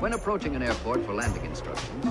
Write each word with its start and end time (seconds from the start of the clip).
When 0.00 0.14
approaching 0.14 0.56
an 0.56 0.62
airport 0.62 1.04
for 1.04 1.12
landing 1.12 1.44
instructions, 1.44 2.06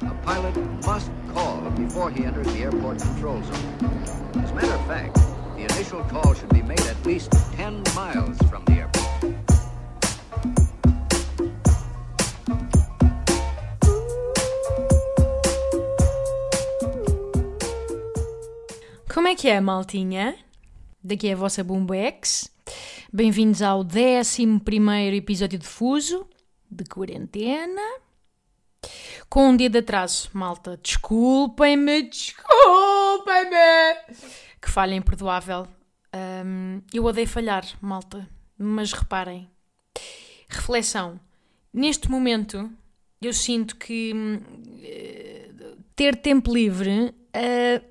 a 0.00 0.14
pilot 0.24 0.56
must 0.86 1.10
call 1.34 1.60
before 1.72 2.10
he 2.10 2.24
enters 2.24 2.46
the 2.46 2.60
airport 2.60 3.00
control 3.00 3.42
zone. 3.42 4.42
As 4.42 4.50
a 4.50 4.54
matter 4.54 4.72
of 4.72 4.86
fact, 4.86 5.16
the 5.54 5.64
initial 5.64 6.02
call 6.04 6.32
should 6.32 6.48
be 6.48 6.62
made 6.62 6.80
at 6.80 6.96
least 7.04 7.30
10 7.52 7.82
miles 7.94 8.38
from 8.48 8.64
the 8.64 8.72
airport. 8.80 9.34
Como 19.12 19.28
é 19.28 19.34
que 19.34 19.48
é, 19.48 19.60
maltinha? 19.60 20.34
Daqui 21.02 21.28
é 21.28 21.34
a 21.34 21.36
vossa 21.36 21.62
Boombex. 21.62 22.50
Bem-vindos 23.12 23.60
ao 23.60 23.80
11 23.80 25.14
episódio 25.14 25.58
de 25.58 25.66
Fuso, 25.66 26.26
de 26.74 26.84
quarentena. 26.84 27.82
Com 29.28 29.50
um 29.50 29.56
dia 29.56 29.70
de 29.70 29.78
atraso, 29.78 30.28
malta. 30.32 30.78
Desculpem-me, 30.82 32.02
desculpem-me! 32.02 33.56
Que 34.60 34.70
falha 34.70 34.94
imperdoável. 34.94 35.66
Hum, 36.14 36.82
eu 36.92 37.04
odeio 37.04 37.28
falhar, 37.28 37.64
malta. 37.80 38.28
Mas 38.58 38.92
reparem. 38.92 39.50
Reflexão. 40.48 41.18
Neste 41.72 42.10
momento, 42.10 42.70
eu 43.20 43.32
sinto 43.32 43.76
que 43.76 44.12
eh, 44.82 45.50
ter 45.96 46.16
tempo 46.16 46.52
livre 46.52 47.14
eh, 47.32 47.82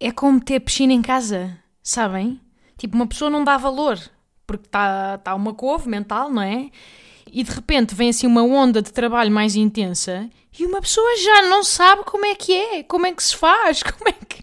é 0.00 0.10
como 0.12 0.40
ter 0.40 0.60
piscina 0.60 0.92
em 0.92 1.02
casa, 1.02 1.56
sabem? 1.82 2.40
Tipo, 2.76 2.96
uma 2.96 3.06
pessoa 3.06 3.30
não 3.30 3.44
dá 3.44 3.56
valor, 3.56 3.98
porque 4.46 4.66
está 4.66 5.18
tá 5.18 5.34
uma 5.34 5.54
couve 5.54 5.88
mental, 5.88 6.30
não 6.30 6.42
é? 6.42 6.70
E 7.32 7.42
de 7.42 7.50
repente 7.50 7.94
vem 7.94 8.10
assim 8.10 8.26
uma 8.26 8.42
onda 8.42 8.80
de 8.82 8.92
trabalho 8.92 9.30
mais 9.30 9.54
intensa 9.56 10.28
e 10.58 10.66
uma 10.66 10.80
pessoa 10.80 11.16
já 11.16 11.42
não 11.42 11.62
sabe 11.62 12.04
como 12.04 12.26
é 12.26 12.34
que 12.34 12.54
é, 12.54 12.82
como 12.82 13.06
é 13.06 13.12
que 13.12 13.22
se 13.22 13.36
faz, 13.36 13.82
como 13.84 14.08
é 14.08 14.12
que, 14.12 14.42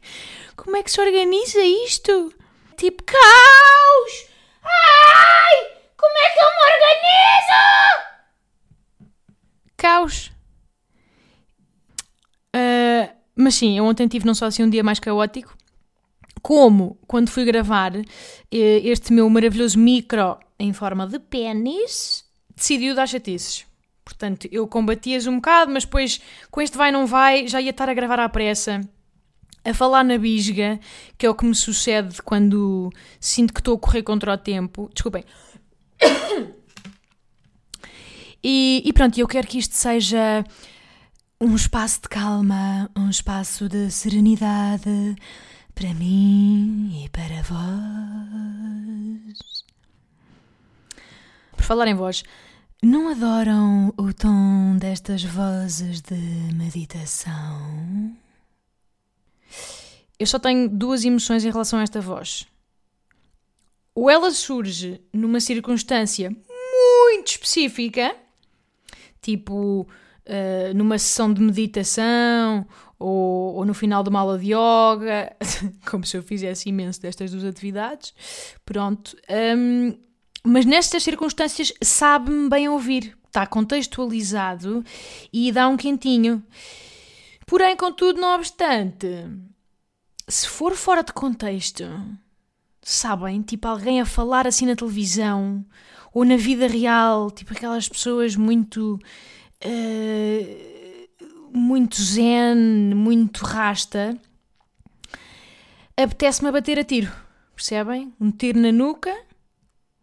como 0.55 0.77
é 0.77 0.83
que 0.83 0.91
se 0.91 1.01
organiza 1.01 1.61
isto. 1.61 2.33
Tipo, 2.77 3.03
caos! 3.03 4.27
Ai! 4.63 5.75
Como 5.97 6.17
é 6.17 6.29
que 6.29 6.39
eu 6.39 6.47
me 6.47 6.61
organizo? 6.73 8.05
Caos. 9.77 10.31
Ah, 12.53 13.13
mas 13.35 13.55
sim, 13.55 13.77
eu 13.77 13.85
ontem 13.85 14.07
tive 14.07 14.25
não 14.25 14.33
só 14.33 14.45
assim 14.45 14.63
um 14.63 14.69
dia 14.69 14.83
mais 14.83 14.99
caótico, 14.99 15.55
como 16.41 16.97
quando 17.07 17.29
fui 17.29 17.43
gravar 17.43 17.95
eh, 17.95 18.03
este 18.83 19.11
meu 19.11 19.29
maravilhoso 19.29 19.79
micro 19.79 20.37
em 20.59 20.71
forma 20.71 21.07
de 21.07 21.19
pênis, 21.19 22.24
decidiu 22.55 22.95
dar 22.95 23.07
chatices. 23.07 23.65
Portanto, 24.03 24.47
eu 24.51 24.67
combatias 24.67 25.25
um 25.25 25.37
bocado, 25.37 25.71
mas 25.71 25.83
depois 25.83 26.21
com 26.51 26.61
este 26.61 26.77
vai 26.77 26.91
não 26.91 27.07
vai, 27.07 27.47
já 27.47 27.59
ia 27.59 27.71
estar 27.71 27.89
a 27.89 27.93
gravar 27.93 28.19
à 28.19 28.29
pressa, 28.29 28.81
a 29.63 29.73
falar 29.73 30.03
na 30.03 30.17
bisga, 30.17 30.79
que 31.17 31.25
é 31.25 31.29
o 31.29 31.33
que 31.33 31.45
me 31.45 31.55
sucede 31.55 32.21
quando 32.21 32.91
sinto 33.19 33.53
que 33.53 33.59
estou 33.59 33.75
a 33.75 33.79
correr 33.79 34.03
contra 34.03 34.33
o 34.33 34.37
tempo. 34.37 34.89
Desculpem. 34.93 35.23
E, 38.47 38.83
e 38.85 38.93
pronto, 38.93 39.17
eu 39.17 39.27
quero 39.27 39.47
que 39.47 39.57
isto 39.57 39.73
seja 39.73 40.43
um 41.41 41.55
espaço 41.55 42.03
de 42.03 42.09
calma, 42.09 42.91
um 42.95 43.09
espaço 43.09 43.67
de 43.67 43.89
serenidade 43.89 45.15
para 45.73 45.91
mim 45.95 47.03
e 47.03 47.09
para 47.09 47.41
vós. 47.41 47.65
Por 51.57 51.63
falar 51.63 51.87
em 51.87 51.95
voz, 51.95 52.23
não 52.85 53.09
adoram 53.09 53.91
o 53.97 54.13
tom 54.13 54.77
destas 54.77 55.23
vozes 55.23 56.01
de 56.01 56.53
meditação? 56.53 58.15
Eu 60.19 60.27
só 60.27 60.37
tenho 60.37 60.69
duas 60.69 61.03
emoções 61.03 61.43
em 61.43 61.49
relação 61.49 61.79
a 61.79 61.81
esta 61.81 61.99
voz. 61.99 62.45
Ou 63.95 64.07
ela 64.07 64.29
surge 64.29 65.01
numa 65.11 65.39
circunstância 65.39 66.29
muito 66.29 67.31
específica, 67.31 68.15
tipo 69.19 69.81
uh, 69.81 70.73
numa 70.75 70.99
sessão 70.99 71.33
de 71.33 71.41
meditação 71.41 72.67
ou, 72.99 73.55
ou, 73.55 73.65
no 73.65 73.73
final 73.73 74.03
de 74.03 74.09
uma 74.09 74.19
aula 74.19 74.37
de 74.37 74.53
yoga, 74.53 75.35
como 75.89 76.05
se 76.05 76.15
eu 76.17 76.21
fizesse 76.21 76.69
imenso 76.69 77.01
destas 77.01 77.31
duas 77.31 77.45
atividades. 77.45 78.13
Pronto. 78.63 79.17
Um, 79.57 80.05
mas 80.45 80.65
nestas 80.65 81.03
circunstâncias 81.03 81.73
sabe-me 81.81 82.49
bem 82.49 82.69
ouvir, 82.69 83.17
está 83.25 83.45
contextualizado 83.45 84.83
e 85.31 85.51
dá 85.51 85.67
um 85.67 85.77
quentinho. 85.77 86.43
Porém, 87.45 87.75
contudo, 87.75 88.19
não 88.19 88.35
obstante, 88.35 89.07
se 90.27 90.47
for 90.47 90.75
fora 90.75 91.03
de 91.03 91.13
contexto, 91.13 91.83
sabem, 92.81 93.41
tipo 93.41 93.67
alguém 93.67 94.01
a 94.01 94.05
falar 94.05 94.47
assim 94.47 94.65
na 94.65 94.75
televisão 94.75 95.65
ou 96.13 96.23
na 96.23 96.37
vida 96.37 96.67
real, 96.67 97.29
tipo 97.31 97.53
aquelas 97.53 97.89
pessoas 97.89 98.35
muito. 98.35 98.99
Uh, 99.63 100.75
muito 101.55 102.01
zen, 102.01 102.93
muito 102.93 103.45
rasta, 103.45 104.17
apetece-me 105.95 106.49
a 106.49 106.51
bater 106.51 106.77
a 106.77 106.83
tiro. 106.83 107.11
Percebem? 107.55 108.13
Um 108.19 108.29
tiro 108.29 108.59
na 108.59 108.71
nuca, 108.71 109.15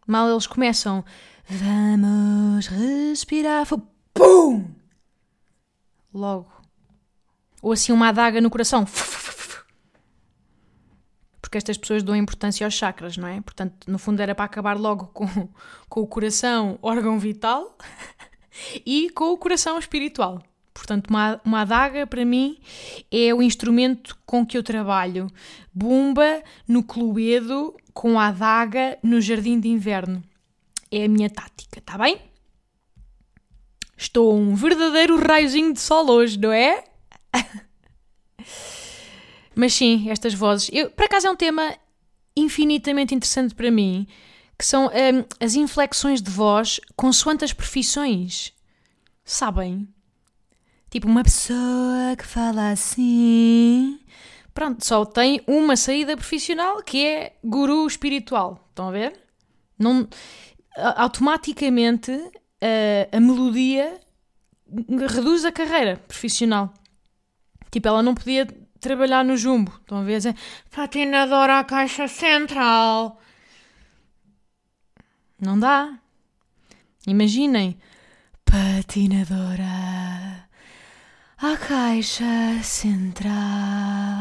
mal 0.07 0.29
eles 0.29 0.47
começam. 0.47 1.03
Vamos 1.47 2.67
respirar. 2.67 3.67
Pum! 4.13 4.65
Logo. 6.13 6.51
Ou 7.61 7.71
assim 7.71 7.91
uma 7.91 8.09
adaga 8.09 8.39
no 8.41 8.49
coração. 8.49 8.85
Porque 11.41 11.57
estas 11.57 11.77
pessoas 11.77 12.03
dão 12.03 12.15
importância 12.15 12.65
aos 12.65 12.73
chakras, 12.73 13.17
não 13.17 13.27
é? 13.27 13.41
Portanto, 13.41 13.89
no 13.89 13.99
fundo 13.99 14.21
era 14.21 14.33
para 14.33 14.45
acabar 14.45 14.77
logo 14.77 15.07
com, 15.07 15.27
com 15.87 16.01
o 16.01 16.07
coração, 16.07 16.77
órgão 16.81 17.19
vital, 17.19 17.77
e 18.85 19.09
com 19.11 19.31
o 19.31 19.37
coração 19.37 19.77
espiritual. 19.77 20.41
Portanto, 20.73 21.09
uma, 21.09 21.39
uma 21.45 21.61
adaga 21.61 22.07
para 22.07 22.25
mim 22.25 22.57
é 23.11 23.33
o 23.33 23.41
instrumento 23.41 24.17
com 24.25 24.45
que 24.45 24.57
eu 24.57 24.63
trabalho. 24.63 25.27
Bumba 25.73 26.41
no 26.67 26.83
Cluedo 26.83 27.75
com 27.93 28.19
a 28.19 28.27
adaga 28.27 28.97
no 29.03 29.21
jardim 29.21 29.59
de 29.59 29.67
inverno. 29.67 30.23
É 30.91 31.05
a 31.05 31.09
minha 31.09 31.29
tática, 31.29 31.81
tá 31.81 31.97
bem? 31.97 32.19
Estou 33.97 34.35
um 34.35 34.55
verdadeiro 34.55 35.17
raiozinho 35.17 35.73
de 35.73 35.79
sol 35.79 36.09
hoje, 36.09 36.37
não 36.37 36.51
é? 36.51 36.83
Mas 39.55 39.73
sim, 39.73 40.09
estas 40.09 40.33
vozes. 40.33 40.69
Eu, 40.73 40.89
por 40.89 41.05
acaso 41.05 41.27
é 41.27 41.31
um 41.31 41.35
tema 41.35 41.75
infinitamente 42.35 43.13
interessante 43.13 43.53
para 43.53 43.69
mim, 43.69 44.07
que 44.57 44.65
são 44.65 44.87
hum, 44.87 45.25
as 45.39 45.55
inflexões 45.55 46.21
de 46.21 46.31
voz 46.31 46.79
consoante 46.95 47.45
as 47.45 47.53
profissões. 47.53 48.53
Sabem? 49.23 49.87
Tipo, 50.89 51.07
uma 51.07 51.23
pessoa 51.23 52.15
que 52.17 52.25
fala 52.25 52.71
assim. 52.71 53.99
Pronto, 54.53 54.85
só 54.85 55.03
tem 55.03 55.41
uma 55.47 55.75
saída 55.75 56.15
profissional 56.15 56.81
que 56.83 57.05
é 57.05 57.35
guru 57.43 57.87
espiritual. 57.87 58.63
Estão 58.69 58.89
a 58.89 58.91
ver? 58.91 59.19
Não, 59.77 60.07
automaticamente 60.95 62.11
a, 62.61 63.17
a 63.17 63.19
melodia 63.19 63.99
reduz 65.09 65.43
a 65.45 65.51
carreira 65.51 65.97
profissional. 66.07 66.71
Tipo, 67.71 67.87
ela 67.87 68.03
não 68.03 68.13
podia 68.13 68.45
trabalhar 68.79 69.25
no 69.25 69.35
jumbo. 69.35 69.73
Estão 69.81 69.99
a 69.99 70.03
ver? 70.03 70.21
Patinadora 70.69 71.59
à 71.59 71.63
caixa 71.63 72.07
central. 72.07 73.19
Não 75.39 75.59
dá. 75.59 75.97
Imaginem. 77.07 77.77
Patinadora 78.45 80.47
à 81.37 81.57
caixa 81.57 82.61
central. 82.61 84.12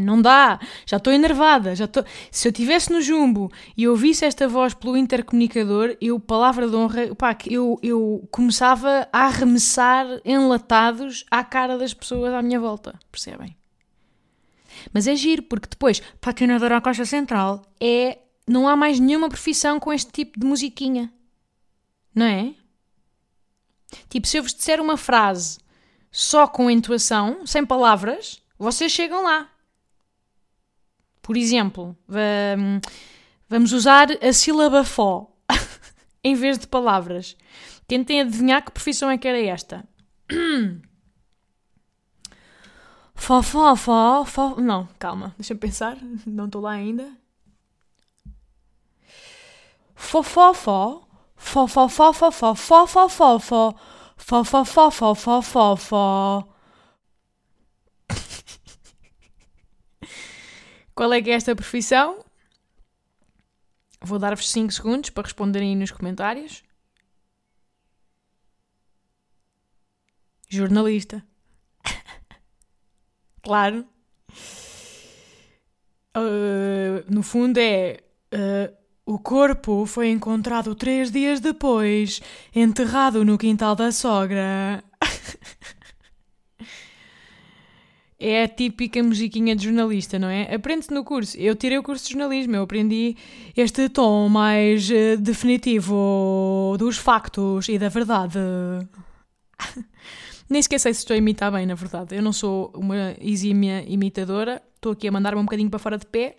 Não 0.00 0.20
dá, 0.20 0.58
já 0.86 0.96
estou 0.96 1.12
enervada. 1.12 1.74
Já 1.74 1.86
tô... 1.86 2.04
Se 2.30 2.48
eu 2.48 2.50
estivesse 2.50 2.92
no 2.92 3.00
jumbo 3.00 3.50
e 3.76 3.88
ouvisse 3.88 4.24
esta 4.24 4.48
voz 4.48 4.74
pelo 4.74 4.96
intercomunicador, 4.96 5.96
eu, 6.00 6.18
palavra 6.18 6.68
de 6.68 6.76
honra, 6.76 7.14
pá, 7.14 7.36
eu, 7.48 7.78
eu 7.82 8.26
começava 8.30 9.08
a 9.12 9.26
arremessar 9.26 10.06
enlatados 10.24 11.24
à 11.30 11.42
cara 11.44 11.78
das 11.78 11.94
pessoas 11.94 12.32
à 12.32 12.42
minha 12.42 12.60
volta, 12.60 12.98
percebem? 13.10 13.56
Mas 14.92 15.06
é 15.06 15.14
giro, 15.14 15.42
porque 15.42 15.68
depois, 15.68 16.00
patinador 16.20 16.72
à 16.72 16.80
caixa 16.80 17.04
central, 17.04 17.62
é. 17.80 18.18
Não 18.46 18.66
há 18.66 18.74
mais 18.74 18.98
nenhuma 18.98 19.28
profissão 19.28 19.78
com 19.78 19.92
este 19.92 20.10
tipo 20.10 20.40
de 20.40 20.44
musiquinha. 20.44 21.12
Não 22.12 22.26
é? 22.26 22.52
Tipo, 24.08 24.26
se 24.26 24.38
eu 24.38 24.42
vos 24.42 24.52
disser 24.52 24.80
uma 24.80 24.96
frase 24.96 25.58
só 26.10 26.48
com 26.48 26.68
entoação, 26.68 27.46
sem 27.46 27.64
palavras, 27.64 28.42
vocês 28.58 28.90
chegam 28.90 29.22
lá. 29.22 29.48
Por 31.22 31.36
exemplo, 31.36 31.96
vamos 33.48 33.72
usar 33.72 34.08
a 34.22 34.32
sílaba 34.32 34.84
fó 34.84 35.30
em 36.24 36.34
vez 36.34 36.58
de 36.58 36.66
palavras. 36.66 37.36
Tentem 37.86 38.20
adivinhar 38.20 38.64
que 38.64 38.70
profissão 38.70 39.10
é 39.10 39.18
que 39.18 39.28
era 39.28 39.40
esta. 39.40 39.84
Fó, 43.14 43.42
fó, 43.42 43.76
fó, 43.76 44.24
fó. 44.24 44.56
Não, 44.58 44.88
calma, 44.98 45.34
deixa-me 45.36 45.60
pensar. 45.60 45.98
Não 46.26 46.46
estou 46.46 46.62
lá 46.62 46.72
ainda. 46.72 47.12
Fó, 49.94 50.22
fó, 50.22 50.54
fó. 50.54 51.06
Fó, 51.36 51.66
fó, 51.66 51.88
fó, 51.88 52.12
fó, 52.12 52.30
fó, 52.30 52.54
fó, 52.54 52.86
fó, 52.86 53.08
fó, 53.08 53.38
fó. 53.38 53.74
Fó, 54.16 54.44
fó, 54.44 54.64
fó, 54.64 54.90
fó, 54.90 55.14
fó, 55.14 55.42
fó, 55.42 55.76
fó. 55.76 56.49
Qual 61.00 61.14
é 61.14 61.22
que 61.22 61.30
é 61.30 61.32
esta 61.32 61.56
profissão? 61.56 62.22
Vou 64.02 64.18
dar-vos 64.18 64.50
5 64.50 64.70
segundos 64.70 65.08
para 65.08 65.22
responderem 65.22 65.70
aí 65.70 65.74
nos 65.74 65.90
comentários. 65.90 66.62
Jornalista. 70.46 71.24
claro. 73.42 73.86
Uh, 76.14 77.02
no 77.08 77.22
fundo 77.22 77.56
é. 77.56 78.02
Uh, 78.34 78.76
o 79.06 79.18
corpo 79.18 79.86
foi 79.86 80.10
encontrado 80.10 80.74
três 80.74 81.10
dias 81.10 81.40
depois, 81.40 82.20
enterrado 82.54 83.24
no 83.24 83.38
quintal 83.38 83.74
da 83.74 83.90
sogra. 83.90 84.84
É 88.20 88.44
a 88.44 88.48
típica 88.48 89.02
musiquinha 89.02 89.56
de 89.56 89.64
jornalista, 89.64 90.18
não 90.18 90.28
é? 90.28 90.54
Aprende-se 90.54 90.92
no 90.92 91.02
curso. 91.02 91.36
Eu 91.38 91.56
tirei 91.56 91.78
o 91.78 91.82
curso 91.82 92.04
de 92.04 92.12
jornalismo, 92.12 92.54
eu 92.54 92.62
aprendi 92.62 93.16
este 93.56 93.88
tom 93.88 94.28
mais 94.28 94.90
uh, 94.90 95.16
definitivo 95.18 96.76
dos 96.78 96.98
factos 96.98 97.68
e 97.68 97.78
da 97.78 97.88
verdade. 97.88 98.38
Nem 100.50 100.60
sei 100.62 100.78
se 100.78 100.90
estou 100.90 101.14
a 101.14 101.18
imitar 101.18 101.50
bem, 101.50 101.64
na 101.64 101.74
verdade. 101.74 102.14
Eu 102.14 102.22
não 102.22 102.32
sou 102.32 102.70
uma 102.74 103.14
exímia 103.20 103.82
imitadora. 103.88 104.60
Estou 104.74 104.92
aqui 104.92 105.08
a 105.08 105.12
mandar-me 105.12 105.40
um 105.40 105.44
bocadinho 105.44 105.70
para 105.70 105.78
fora 105.78 105.96
de 105.96 106.06
pé. 106.06 106.36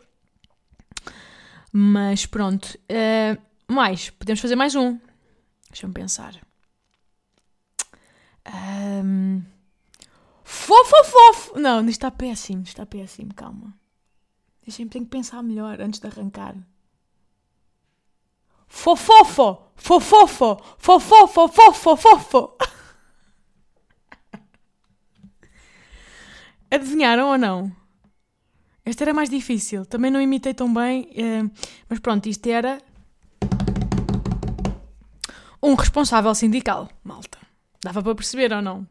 Mas 1.71 2.25
pronto. 2.25 2.77
Uh, 2.89 3.41
mais. 3.67 4.09
Podemos 4.09 4.39
fazer 4.41 4.55
mais 4.55 4.75
um. 4.75 4.99
Deixa-me 5.71 5.93
pensar. 5.93 6.35
Um... 8.45 9.41
Fofo, 10.53 11.03
fofo! 11.05 11.57
Não, 11.57 11.79
isto 11.79 11.91
está 11.91 12.11
péssimo. 12.11 12.63
Está 12.63 12.85
péssimo. 12.85 13.33
Calma. 13.33 13.73
Deixa-me, 14.61 14.89
tenho 14.89 15.05
que 15.05 15.11
pensar 15.11 15.41
melhor 15.41 15.79
antes 15.79 16.01
de 16.01 16.07
arrancar. 16.07 16.57
Fofofo! 18.67 19.61
Fofofo! 19.75 20.57
Fofofo! 20.77 21.47
Fofo! 21.47 21.95
Fofo! 21.95 22.57
Adivinharam 26.69 27.29
ou 27.29 27.37
não? 27.37 27.73
Esta 28.83 29.05
era 29.05 29.13
mais 29.13 29.29
difícil. 29.29 29.85
Também 29.85 30.11
não 30.11 30.19
imitei 30.19 30.53
tão 30.53 30.73
bem. 30.73 31.09
Eh, 31.15 31.43
mas 31.87 31.99
pronto, 31.99 32.27
isto 32.27 32.45
era. 32.47 32.77
Um 35.63 35.75
responsável 35.75 36.35
sindical, 36.35 36.89
malta. 37.05 37.37
Dava 37.81 38.03
para 38.03 38.15
perceber 38.15 38.51
ou 38.51 38.61
não? 38.61 38.85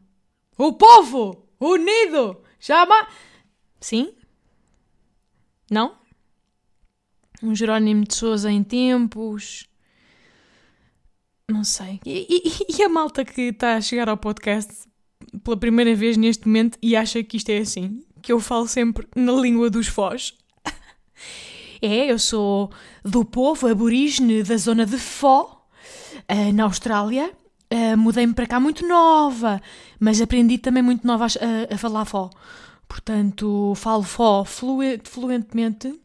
O 0.57 0.73
povo 0.73 1.50
unido 1.61 2.41
chama. 2.59 3.07
Sim? 3.79 4.13
Não? 5.69 5.95
Um 7.41 7.55
Jerónimo 7.55 8.03
de 8.03 8.13
Souza 8.13 8.51
em 8.51 8.63
tempos. 8.63 9.67
Não 11.49 11.63
sei. 11.63 11.99
E, 12.05 12.27
e, 12.29 12.77
e 12.77 12.83
a 12.83 12.89
malta 12.89 13.23
que 13.23 13.41
está 13.43 13.75
a 13.75 13.81
chegar 13.81 14.09
ao 14.09 14.17
podcast 14.17 14.89
pela 15.43 15.57
primeira 15.57 15.95
vez 15.95 16.17
neste 16.17 16.47
momento 16.47 16.77
e 16.81 16.95
acha 16.95 17.23
que 17.23 17.37
isto 17.37 17.49
é 17.49 17.59
assim, 17.59 18.03
que 18.21 18.31
eu 18.31 18.39
falo 18.39 18.67
sempre 18.67 19.07
na 19.15 19.31
língua 19.33 19.69
dos 19.69 19.87
Foz. 19.87 20.33
é, 21.81 22.11
eu 22.11 22.19
sou 22.19 22.71
do 23.03 23.23
povo 23.23 23.67
aborígene 23.67 24.43
da 24.43 24.57
zona 24.57 24.85
de 24.85 24.97
Fó, 24.97 25.67
uh, 26.29 26.53
na 26.53 26.63
Austrália. 26.63 27.31
Uh, 27.71 27.97
Mudei-me 27.97 28.33
para 28.33 28.45
cá 28.45 28.59
muito 28.59 28.85
nova, 28.85 29.61
mas 29.97 30.19
aprendi 30.19 30.57
também 30.57 30.83
muito 30.83 31.07
nova 31.07 31.25
a, 31.25 31.73
a 31.73 31.77
falar 31.77 32.03
Fó. 32.03 32.29
Portanto, 32.87 33.73
falo 33.77 34.03
Fó 34.03 34.43
fluentemente 34.43 35.97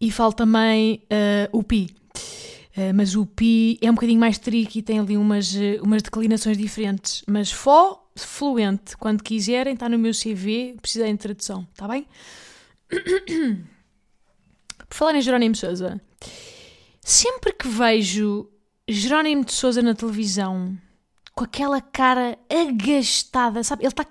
e 0.00 0.10
falo 0.10 0.32
também 0.32 1.02
uh, 1.04 1.56
o 1.56 1.62
Pi. 1.62 1.94
Uh, 2.76 2.92
mas 2.94 3.14
o 3.14 3.24
Pi 3.24 3.78
é 3.80 3.88
um 3.88 3.94
bocadinho 3.94 4.18
mais 4.18 4.38
tricky 4.38 4.82
tem 4.82 4.98
ali 4.98 5.16
umas, 5.16 5.54
umas 5.80 6.02
declinações 6.02 6.58
diferentes. 6.58 7.22
Mas 7.28 7.52
Fó 7.52 8.08
fluente. 8.16 8.96
Quando 8.96 9.22
quiserem, 9.22 9.74
está 9.74 9.88
no 9.88 9.98
meu 9.98 10.12
CV, 10.12 10.76
precisei 10.80 11.12
de 11.12 11.18
tradução, 11.18 11.66
está 11.72 11.86
bem? 11.86 12.06
Por 14.88 14.94
falar 14.96 15.14
em 15.14 15.22
Jerónimo 15.22 15.52
de 15.52 15.60
Souza, 15.60 16.00
sempre 17.00 17.52
que 17.52 17.68
vejo 17.68 18.48
Jerónimo 18.88 19.44
de 19.44 19.52
Souza 19.52 19.82
na 19.82 19.94
televisão 19.94 20.78
com 21.38 21.44
aquela 21.44 21.80
cara 21.80 22.36
agastada, 22.50 23.62
sabe? 23.62 23.84
Ele, 23.84 23.92
tá, 23.92 24.04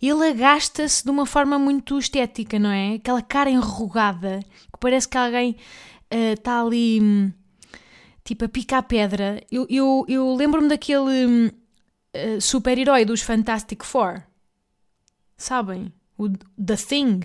ele 0.00 0.24
agasta-se 0.28 1.02
de 1.02 1.10
uma 1.10 1.26
forma 1.26 1.58
muito 1.58 1.98
estética, 1.98 2.60
não 2.60 2.70
é? 2.70 2.94
Aquela 2.94 3.20
cara 3.20 3.50
enrugada, 3.50 4.38
que 4.72 4.78
parece 4.78 5.08
que 5.08 5.18
alguém 5.18 5.56
está 6.08 6.62
uh, 6.62 6.66
ali 6.68 7.00
hum, 7.02 7.32
tipo 8.22 8.44
a 8.44 8.48
picar 8.48 8.84
pedra. 8.84 9.42
Eu, 9.50 9.66
eu, 9.68 10.04
eu 10.06 10.32
lembro-me 10.36 10.68
daquele 10.68 11.48
uh, 11.48 12.40
super-herói 12.40 13.04
dos 13.04 13.20
Fantastic 13.20 13.82
Four. 13.82 14.22
Sabem? 15.36 15.92
O 16.16 16.28
The 16.28 16.76
Thing. 16.76 17.20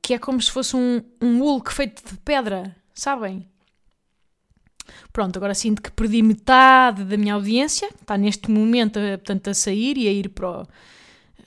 Que 0.00 0.14
é 0.14 0.18
como 0.18 0.40
se 0.40 0.50
fosse 0.50 0.74
um, 0.74 1.02
um 1.20 1.38
Hulk 1.40 1.70
feito 1.70 2.02
de 2.02 2.16
pedra. 2.18 2.74
Sabem? 2.94 3.46
Pronto, 5.12 5.36
agora 5.36 5.54
sinto 5.54 5.80
que 5.82 5.90
perdi 5.90 6.22
metade 6.22 7.04
da 7.04 7.16
minha 7.16 7.34
audiência. 7.34 7.88
Está 8.00 8.16
neste 8.16 8.50
momento, 8.50 8.98
portanto, 9.00 9.48
a 9.48 9.54
sair 9.54 9.96
e 9.96 10.08
a 10.08 10.12
ir 10.12 10.28
para 10.28 10.48
o, 10.48 10.66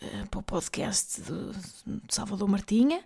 eh, 0.02 0.24
para 0.30 0.40
o 0.40 0.44
podcast 0.44 1.22
de, 1.22 1.94
Salvador 2.10 2.48
Martinha. 2.48 3.00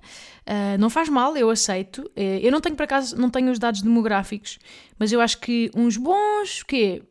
Uh, 0.45 0.77
não 0.79 0.89
faz 0.89 1.09
mal, 1.09 1.35
eu 1.37 1.49
aceito. 1.49 2.09
Eu 2.15 2.51
não 2.51 2.61
tenho, 2.61 2.75
por 2.75 2.83
acaso, 2.83 3.15
não 3.15 3.29
tenho 3.29 3.51
os 3.51 3.59
dados 3.59 3.81
demográficos, 3.81 4.59
mas 4.97 5.11
eu 5.11 5.21
acho 5.21 5.39
que 5.39 5.71
uns 5.75 5.97
bons, 5.97 6.63
quê? 6.63 7.03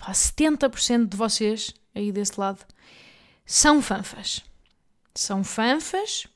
70% 0.00 1.08
de 1.08 1.16
vocês 1.16 1.74
aí 1.94 2.10
desse 2.10 2.38
lado 2.38 2.64
são 3.44 3.82
fanfas. 3.82 4.42
São 5.14 5.44
fanfas 5.44 6.26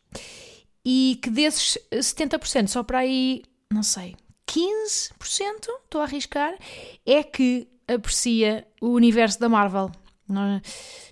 e 0.85 1.19
que 1.23 1.31
desses 1.31 1.79
70%, 1.93 2.69
só 2.69 2.83
para 2.83 2.99
aí, 2.99 3.43
não 3.73 3.83
sei, 3.83 4.17
15%, 4.47 5.11
estou 5.85 6.01
a 6.01 6.05
arriscar, 6.05 6.57
é 7.05 7.23
que 7.23 7.69
aprecia 7.87 8.67
o 8.81 8.89
universo 8.89 9.39
da 9.41 9.49
Marvel. 9.49 9.91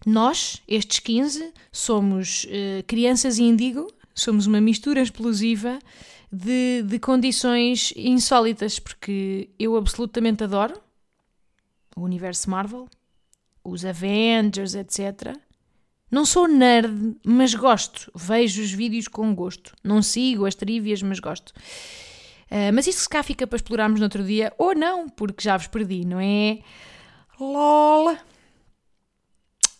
Nós, 0.06 0.62
estes 0.66 0.98
15, 0.98 1.52
somos 1.70 2.44
uh, 2.44 2.82
crianças 2.86 3.38
índigo, 3.38 3.86
somos 4.14 4.46
uma 4.46 4.60
mistura 4.60 5.00
explosiva 5.00 5.78
de, 6.30 6.82
de 6.82 6.98
condições 6.98 7.92
insólitas, 7.96 8.78
porque 8.78 9.50
eu 9.58 9.76
absolutamente 9.76 10.44
adoro 10.44 10.80
o 11.96 12.02
universo 12.02 12.50
Marvel, 12.50 12.88
os 13.62 13.84
Avengers, 13.84 14.74
etc. 14.74 15.36
Não 16.10 16.26
sou 16.26 16.48
nerd, 16.48 17.16
mas 17.24 17.54
gosto. 17.54 18.10
Vejo 18.14 18.62
os 18.62 18.72
vídeos 18.72 19.08
com 19.08 19.34
gosto. 19.34 19.74
Não 19.82 20.02
sigo 20.02 20.44
as 20.44 20.54
trivias, 20.54 21.02
mas 21.02 21.18
gosto. 21.20 21.52
Uh, 22.54 22.70
mas 22.72 22.86
isso 22.86 23.00
se 23.00 23.08
cá 23.08 23.20
fica 23.20 23.48
para 23.48 23.56
explorarmos 23.56 23.98
no 23.98 24.06
outro 24.06 24.22
dia, 24.22 24.52
ou 24.56 24.76
não, 24.76 25.08
porque 25.08 25.42
já 25.42 25.56
vos 25.56 25.66
perdi, 25.66 26.04
não 26.04 26.20
é? 26.20 26.60
LOL! 27.40 28.14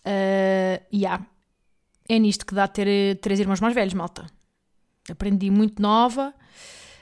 Uh, 0.04 0.82
yeah. 0.92 1.24
É 2.08 2.18
nisto 2.18 2.44
que 2.44 2.52
dá 2.52 2.66
ter 2.66 3.16
três 3.20 3.38
irmãos 3.38 3.60
mais 3.60 3.76
velhos, 3.76 3.94
malta. 3.94 4.26
Aprendi 5.08 5.52
muito 5.52 5.80
nova 5.80 6.34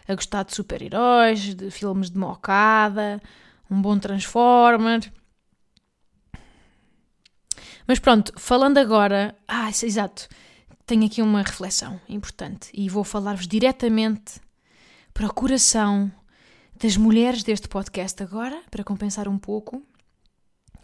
a 0.06 0.14
gostar 0.14 0.42
de 0.42 0.54
super-heróis, 0.54 1.54
de 1.54 1.70
filmes 1.70 2.10
de 2.10 2.18
mocada, 2.18 3.18
um 3.70 3.80
bom 3.80 3.98
Transformer. 3.98 5.10
Mas 7.86 7.98
pronto, 7.98 8.30
falando 8.36 8.76
agora. 8.76 9.34
Ah, 9.48 9.70
exato. 9.70 10.28
Tenho 10.84 11.06
aqui 11.06 11.22
uma 11.22 11.40
reflexão 11.40 11.98
importante 12.10 12.68
e 12.74 12.90
vou 12.90 13.04
falar-vos 13.04 13.48
diretamente 13.48 14.38
para 15.12 15.26
o 15.26 15.32
coração 15.32 16.10
das 16.74 16.96
mulheres 16.96 17.42
deste 17.42 17.68
podcast 17.68 18.22
agora, 18.22 18.62
para 18.70 18.84
compensar 18.84 19.28
um 19.28 19.38
pouco. 19.38 19.82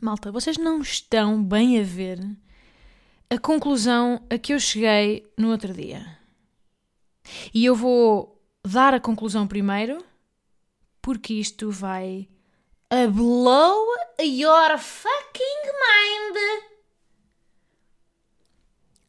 Malta, 0.01 0.31
vocês 0.31 0.57
não 0.57 0.81
estão 0.81 1.43
bem 1.43 1.81
a 1.81 1.83
ver 1.83 2.21
a 3.31 3.39
conclusão 3.39 4.25
a 4.31 4.39
que 4.39 4.55
eu 4.55 4.61
cheguei 4.61 5.31
no 5.37 5.51
outro 5.51 5.73
dia. 5.73 6.19
E 7.53 7.65
eu 7.65 7.75
vou 7.75 8.41
dar 8.67 8.95
a 8.95 9.01
conclusão 9.01 9.47
primeiro, 9.47 10.05
porque 11.03 11.35
isto 11.35 11.71
vai 11.71 12.29
a 12.91 13.07
blow 13.07 13.87
your 14.21 14.79
fucking 14.79 15.63
mind. 15.65 16.63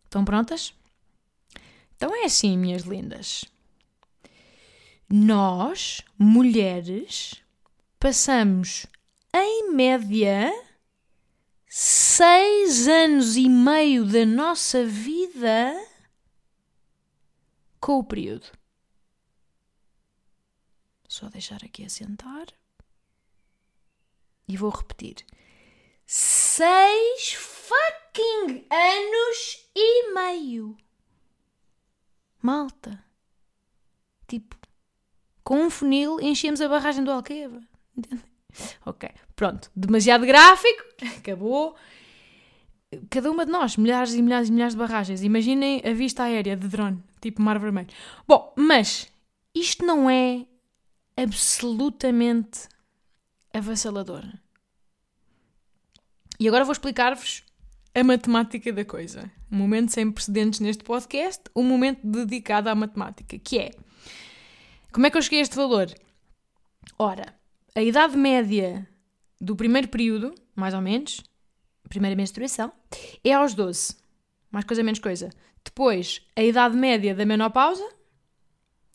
Estão 0.05 0.25
prontas? 0.25 0.73
Então 1.95 2.15
é 2.15 2.25
assim, 2.25 2.57
minhas 2.57 2.83
lindas. 2.83 3.45
Nós, 5.11 6.03
mulheres, 6.19 7.43
passamos 7.99 8.85
em 9.33 9.71
média 9.71 10.51
seis 11.65 12.87
anos 12.87 13.35
e 13.35 13.49
meio 13.49 14.05
da 14.05 14.23
nossa 14.23 14.85
vida 14.85 15.73
com 17.79 17.97
o 17.97 18.03
período. 18.03 18.45
Só 21.07 21.27
deixar 21.27 21.63
aqui 21.63 21.83
assentar. 21.83 22.45
E 24.47 24.55
vou 24.55 24.69
repetir. 24.69 25.25
Seis 26.05 27.33
fucking 27.33 28.67
anos 28.69 29.69
e 29.75 30.13
meio. 30.13 30.77
Malta. 32.43 33.03
Tipo, 34.27 34.58
com 35.49 35.63
um 35.63 35.69
funil 35.71 36.19
enchemos 36.21 36.61
a 36.61 36.69
barragem 36.69 37.03
do 37.03 37.09
Alqueva. 37.09 37.59
Ok, 38.85 39.09
pronto. 39.35 39.71
Demasiado 39.75 40.23
gráfico. 40.23 40.83
Acabou. 41.17 41.75
Cada 43.09 43.31
uma 43.31 43.47
de 43.47 43.51
nós, 43.51 43.75
milhares 43.75 44.13
e 44.13 44.21
milhares 44.21 44.49
e 44.49 44.51
milhares 44.51 44.75
de 44.75 44.79
barragens. 44.79 45.23
Imaginem 45.23 45.81
a 45.83 45.91
vista 45.91 46.21
aérea 46.21 46.55
de 46.55 46.67
drone, 46.67 47.03
tipo 47.19 47.41
Mar 47.41 47.57
Vermelho. 47.57 47.87
Bom, 48.27 48.53
mas 48.55 49.11
isto 49.55 49.83
não 49.83 50.07
é 50.07 50.45
absolutamente 51.17 52.67
avassalador. 53.51 54.25
E 56.39 56.47
agora 56.47 56.63
vou 56.63 56.73
explicar-vos 56.73 57.43
a 57.95 58.03
matemática 58.03 58.71
da 58.71 58.85
coisa. 58.85 59.31
Um 59.51 59.57
momento 59.57 59.91
sem 59.91 60.11
precedentes 60.11 60.59
neste 60.59 60.83
podcast, 60.83 61.41
um 61.55 61.63
momento 61.63 62.05
dedicado 62.05 62.69
à 62.69 62.75
matemática, 62.75 63.39
que 63.39 63.57
é 63.57 63.71
como 64.91 65.05
é 65.05 65.09
que 65.09 65.17
eu 65.17 65.21
cheguei 65.21 65.39
a 65.39 65.41
este 65.41 65.55
valor? 65.55 65.87
Ora, 66.97 67.35
a 67.75 67.81
idade 67.81 68.17
média 68.17 68.87
do 69.39 69.55
primeiro 69.55 69.87
período, 69.87 70.33
mais 70.55 70.73
ou 70.73 70.81
menos, 70.81 71.21
primeira 71.87 72.15
menstruação, 72.15 72.71
é 73.23 73.33
aos 73.33 73.53
12. 73.53 73.95
Mais 74.51 74.65
coisa, 74.65 74.83
menos 74.83 74.99
coisa. 74.99 75.29
Depois, 75.63 76.21
a 76.35 76.43
idade 76.43 76.75
média 76.75 77.13
da 77.13 77.25
menopausa 77.25 77.87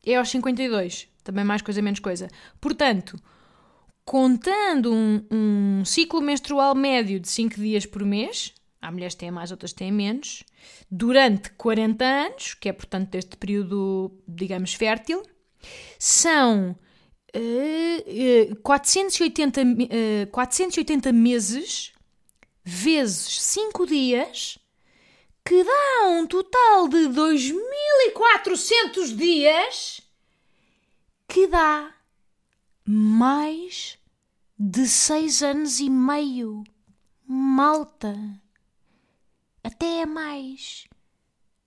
é 0.05 0.17
aos 0.17 0.29
52. 0.31 1.09
Também 1.23 1.45
mais 1.45 1.63
coisa, 1.63 1.81
menos 1.81 2.01
coisa. 2.01 2.29
Portanto, 2.61 3.19
contando 4.05 4.93
um, 4.93 5.25
um 5.31 5.85
ciclo 5.85 6.21
menstrual 6.21 6.75
médio 6.75 7.19
de 7.21 7.29
5 7.29 7.55
dias 7.57 7.87
por 7.87 8.05
mês, 8.05 8.53
há 8.83 8.91
mulheres 8.91 9.15
que 9.15 9.21
têm 9.21 9.31
mais, 9.31 9.51
outras 9.51 9.73
têm 9.73 9.91
menos, 9.91 10.45
durante 10.91 11.51
40 11.51 12.05
anos, 12.05 12.55
que 12.55 12.69
é 12.69 12.73
portanto 12.73 13.11
deste 13.11 13.37
período, 13.37 14.13
digamos, 14.29 14.75
fértil, 14.75 15.23
são 15.99 16.77
uh, 17.35 18.53
uh, 18.53 18.57
480, 18.57 19.63
uh, 19.63 20.27
480 20.31 21.13
meses 21.13 21.93
vezes 22.65 23.43
5 23.43 23.87
dias, 23.87 24.59
que 25.45 25.63
dá 25.63 26.09
um 26.09 26.27
total 26.27 26.89
de 26.89 27.09
2400 27.09 29.17
dias, 29.17 30.01
que 31.29 31.47
dá 31.47 31.95
mais 32.87 33.99
de 34.59 34.87
6 34.87 35.43
anos 35.43 35.81
e 35.81 35.91
meio. 35.91 36.65
Malta. 37.27 38.15
Até 39.63 40.03
é 40.03 40.07
mais. 40.07 40.87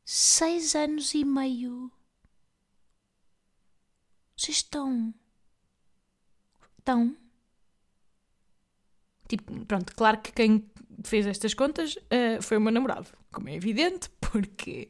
6 0.06 0.76
anos 0.76 1.14
e 1.14 1.26
meio. 1.26 1.92
Vocês 4.48 4.60
estão. 4.60 5.14
Estão. 6.80 7.14
Tipo, 9.28 9.66
pronto, 9.66 9.94
claro 9.94 10.22
que 10.22 10.32
quem 10.32 10.64
fez 11.04 11.28
estas 11.28 11.54
contas 11.54 11.98
uh, 11.98 12.42
foi 12.42 12.56
o 12.56 12.62
meu 12.62 12.72
namorado, 12.72 13.10
como 13.30 13.50
é 13.50 13.56
evidente, 13.56 14.10
porque 14.22 14.88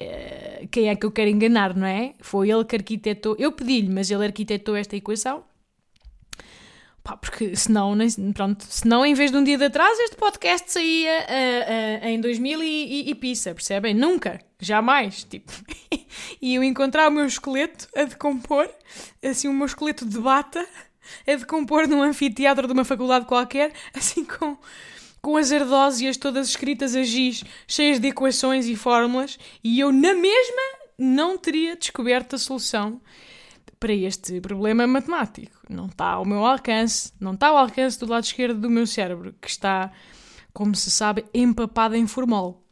uh, 0.00 0.68
quem 0.68 0.90
é 0.90 0.94
que 0.94 1.04
eu 1.04 1.10
quero 1.10 1.28
enganar, 1.28 1.76
não 1.76 1.88
é? 1.88 2.14
Foi 2.20 2.48
ele 2.48 2.64
que 2.64 2.76
arquitetou, 2.76 3.34
eu 3.36 3.50
pedi-lhe, 3.50 3.88
mas 3.88 4.12
ele 4.12 4.24
arquitetou 4.24 4.76
esta 4.76 4.94
equação. 4.94 5.44
Pá, 7.08 7.16
porque 7.16 7.56
senão, 7.56 7.96
pronto, 8.34 8.66
senão 8.68 9.06
em 9.06 9.14
vez 9.14 9.30
de 9.30 9.38
um 9.38 9.42
dia 9.42 9.56
de 9.56 9.64
atrás 9.64 9.98
este 10.00 10.14
podcast 10.14 10.70
saía 10.70 11.24
uh, 11.24 12.06
em 12.06 12.20
2000 12.20 12.62
e, 12.62 12.66
e, 12.66 13.10
e 13.10 13.14
percebem? 13.14 13.94
Nunca, 13.94 14.38
jamais, 14.60 15.24
tipo. 15.24 15.50
e 16.42 16.54
eu 16.54 16.62
encontrar 16.62 17.08
o 17.08 17.10
meu 17.10 17.24
esqueleto 17.24 17.88
a 17.96 18.04
decompor, 18.04 18.68
assim, 19.24 19.48
o 19.48 19.54
meu 19.54 19.64
esqueleto 19.64 20.04
de 20.04 20.18
bata 20.18 20.62
a 21.26 21.34
decompor 21.34 21.88
num 21.88 22.02
anfiteatro 22.02 22.66
de 22.66 22.74
uma 22.74 22.84
faculdade 22.84 23.24
qualquer, 23.24 23.72
assim 23.96 24.22
com 24.22 24.58
com 25.22 25.38
as 25.38 25.50
ardósias 25.50 26.18
todas 26.18 26.48
escritas 26.48 26.94
a 26.94 27.02
giz, 27.02 27.42
cheias 27.66 27.98
de 27.98 28.08
equações 28.08 28.66
e 28.66 28.76
fórmulas, 28.76 29.38
e 29.64 29.80
eu, 29.80 29.90
na 29.90 30.14
mesma, 30.14 30.62
não 30.98 31.38
teria 31.38 31.74
descoberto 31.74 32.36
a 32.36 32.38
solução 32.38 33.00
para 33.78 33.92
este 33.92 34.40
problema 34.40 34.86
matemático. 34.86 35.56
Não 35.68 35.86
está 35.86 36.10
ao 36.10 36.24
meu 36.24 36.44
alcance, 36.44 37.12
não 37.20 37.34
está 37.34 37.48
ao 37.48 37.58
alcance 37.58 37.98
do 37.98 38.06
lado 38.06 38.24
esquerdo 38.24 38.60
do 38.60 38.70
meu 38.70 38.86
cérebro, 38.86 39.34
que 39.40 39.48
está, 39.48 39.92
como 40.52 40.74
se 40.74 40.90
sabe, 40.90 41.24
empapado 41.32 41.94
em 41.94 42.06
formol. 42.06 42.64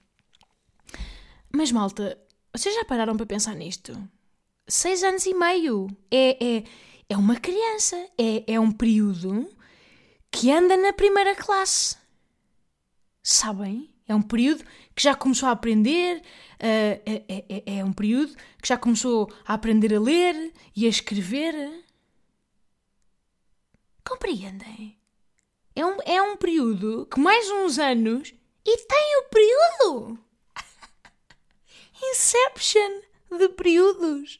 Mas, 1.52 1.70
malta, 1.72 2.18
vocês 2.54 2.74
já 2.74 2.84
pararam 2.84 3.16
para 3.16 3.26
pensar 3.26 3.54
nisto? 3.54 3.96
Seis 4.68 5.02
anos 5.02 5.26
e 5.26 5.34
meio. 5.34 5.86
É, 6.10 6.44
é, 6.44 6.64
é 7.08 7.16
uma 7.16 7.36
criança. 7.36 7.96
É, 8.18 8.54
é 8.54 8.60
um 8.60 8.72
período 8.72 9.48
que 10.30 10.50
anda 10.50 10.76
na 10.76 10.92
primeira 10.92 11.34
classe 11.34 11.96
sabem? 13.26 13.90
É 14.08 14.14
um 14.14 14.22
período 14.22 14.64
que 14.94 15.02
já 15.02 15.14
começou 15.14 15.48
a 15.48 15.52
aprender, 15.52 16.18
uh, 16.18 16.22
é, 16.60 17.24
é, 17.28 17.78
é, 17.78 17.84
um 17.84 17.92
período 17.92 18.34
que 18.62 18.68
já 18.68 18.78
começou 18.78 19.32
a 19.44 19.54
aprender 19.54 19.94
a 19.94 20.00
ler 20.00 20.52
e 20.74 20.86
a 20.86 20.88
escrever. 20.88 21.84
Compreendem? 24.04 24.96
É 25.74 25.84
um, 25.84 25.96
é 26.06 26.22
um 26.22 26.36
período 26.36 27.06
que 27.10 27.18
mais 27.18 27.50
uns 27.50 27.78
anos 27.78 28.32
e 28.64 28.76
tem 28.78 29.18
o 29.18 29.24
período! 29.28 30.18
Inception 32.12 33.00
de 33.36 33.48
períodos! 33.50 34.38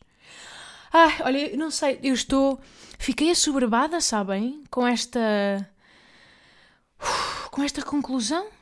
Ai, 0.93 1.19
olha, 1.23 1.57
não 1.57 1.71
sei, 1.71 1.99
eu 2.03 2.15
estou. 2.15 2.59
Fiquei 2.99 3.31
assoberbada, 3.31 4.01
sabem? 4.01 4.65
Com 4.71 4.87
esta. 4.87 5.69
Com 7.51 7.63
esta 7.63 7.83
conclusão. 7.83 8.56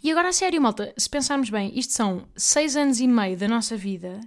E 0.00 0.10
agora 0.10 0.28
a 0.28 0.32
sério, 0.32 0.60
malta, 0.62 0.94
se 0.96 1.10
pensarmos 1.10 1.50
bem, 1.50 1.76
isto 1.76 1.92
são 1.92 2.28
seis 2.36 2.76
anos 2.76 3.00
e 3.00 3.08
meio 3.08 3.36
da 3.36 3.48
nossa 3.48 3.76
vida, 3.76 4.20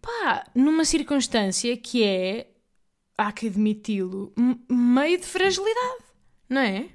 pá, 0.00 0.46
numa 0.54 0.84
circunstância 0.84 1.76
que 1.76 2.02
é, 2.02 2.50
há 3.16 3.30
que 3.32 3.48
admiti-lo, 3.48 4.32
meio 4.68 5.18
de 5.18 5.26
fragilidade, 5.26 6.04
não 6.48 6.60
é? 6.60 6.88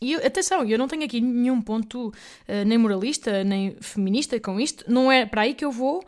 E 0.00 0.12
eu, 0.12 0.26
atenção, 0.26 0.64
eu 0.64 0.78
não 0.78 0.88
tenho 0.88 1.04
aqui 1.04 1.20
nenhum 1.20 1.60
ponto 1.62 2.08
uh, 2.08 2.64
nem 2.66 2.76
moralista, 2.76 3.42
nem 3.42 3.76
feminista 3.80 4.38
com 4.38 4.60
isto, 4.60 4.84
não 4.90 5.10
é 5.10 5.24
para 5.24 5.42
aí 5.42 5.54
que 5.54 5.64
eu 5.64 5.72
vou. 5.72 6.04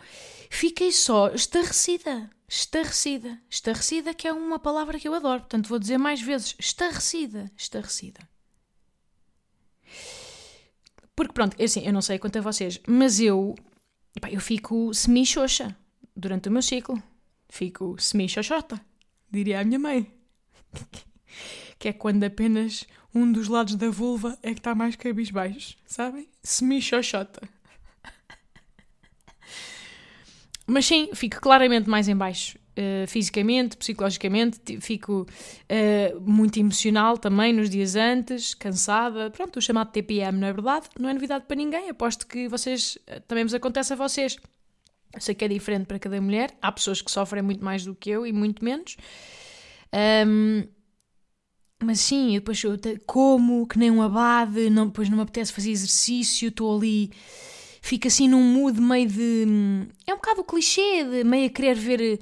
Fiquei 0.51 0.93
só 0.93 1.29
estarrecida. 1.29 2.31
Estarrecida. 2.47 3.39
Estarrecida, 3.49 4.15
que 4.15 4.29
é 4.29 4.33
uma 4.33 4.59
palavra 4.59 4.99
que 4.99 5.09
eu 5.09 5.15
adoro, 5.15 5.41
portanto 5.41 5.69
vou 5.69 5.79
dizer 5.79 5.99
mais 5.99 6.21
vezes: 6.21 6.55
estarrecida. 6.59 7.51
Estarrecida. 7.57 8.21
Porque 11.19 11.33
pronto, 11.33 11.57
é 11.59 11.65
assim, 11.65 11.85
eu 11.85 11.93
não 11.93 12.01
sei 12.01 12.17
quanto 12.17 12.39
a 12.39 12.41
vocês, 12.41 12.81
mas 12.87 13.19
eu, 13.19 13.57
eu 14.31 14.41
fico 14.41 14.95
semi-xoxa 14.95 15.77
durante 16.15 16.49
o 16.49 16.53
meu 16.53 16.63
ciclo. 16.63 17.03
Fico 17.49 17.97
semi-xoxota, 17.99 18.81
diria 19.29 19.59
a 19.59 19.65
minha 19.65 19.81
mãe. 19.81 20.09
que 21.77 21.89
é 21.89 21.93
quando 21.93 22.23
apenas 22.23 22.87
um 23.13 23.33
dos 23.33 23.49
lados 23.49 23.75
da 23.75 23.91
vulva 23.91 24.39
é 24.45 24.53
que 24.53 24.61
está 24.61 24.77
mais 24.77 24.95
cabisbaixo, 24.95 25.77
sabem? 25.85 26.29
Semi-xoxota. 26.41 27.49
Mas 30.69 30.87
sim, 30.87 31.11
fico 31.15 31.41
claramente 31.41 31.91
mais 31.91 32.07
em 32.07 32.15
baixo. 32.15 32.57
Uh, 32.79 33.09
fisicamente, 33.09 33.77
psicologicamente, 33.77 34.81
fico 34.81 35.23
uh, 35.23 36.21
muito 36.21 36.61
emocional 36.61 37.19
também 37.19 37.53
nos 37.53 37.69
dias 37.69 37.97
antes, 37.97 38.55
cansada. 38.55 39.31
Pronto, 39.31 39.57
o 39.57 39.61
chamado 39.61 39.91
TPM, 39.91 40.39
não 40.39 40.47
é 40.47 40.53
verdade? 40.53 40.87
Não 40.97 41.09
é 41.09 41.13
novidade 41.13 41.45
para 41.49 41.57
ninguém. 41.57 41.91
Aposto 41.91 42.25
que 42.25 42.47
vocês, 42.47 42.97
uh, 43.09 43.21
também 43.27 43.43
vos 43.43 43.53
acontece 43.53 43.93
a 43.95 43.97
vocês. 43.97 44.37
Eu 45.13 45.21
sei 45.21 45.35
que 45.35 45.45
é 45.45 45.49
diferente 45.49 45.87
para 45.87 45.99
cada 45.99 46.21
mulher. 46.21 46.57
Há 46.63 46.71
pessoas 46.71 47.03
que 47.03 47.11
sofrem 47.11 47.43
muito 47.43 47.65
mais 47.65 47.85
do 47.85 47.97
que 47.97 48.11
eu 48.11 48.25
e 48.25 48.33
muito 48.33 48.65
menos. 48.65 48.97
Um, 50.27 50.63
mas 51.83 51.99
sim, 51.99 52.35
eu 52.35 52.41
depois 52.41 52.63
eu 52.63 52.77
como, 53.07 53.67
que 53.67 53.79
nem 53.79 53.91
um 53.91 54.03
abade, 54.03 54.71
não, 54.71 54.87
depois 54.87 55.09
não 55.09 55.17
me 55.17 55.23
apetece 55.23 55.53
fazer 55.53 55.71
exercício, 55.71 56.49
estou 56.49 56.77
ali, 56.77 57.11
fico 57.81 58.07
assim 58.07 58.29
num 58.29 58.43
mood 58.43 58.81
meio 58.81 59.09
de. 59.09 59.47
É 60.07 60.13
um 60.13 60.17
bocado 60.17 60.45
clichê, 60.45 61.05
de 61.05 61.25
meio 61.25 61.47
a 61.47 61.51
querer 61.51 61.75
ver 61.75 62.21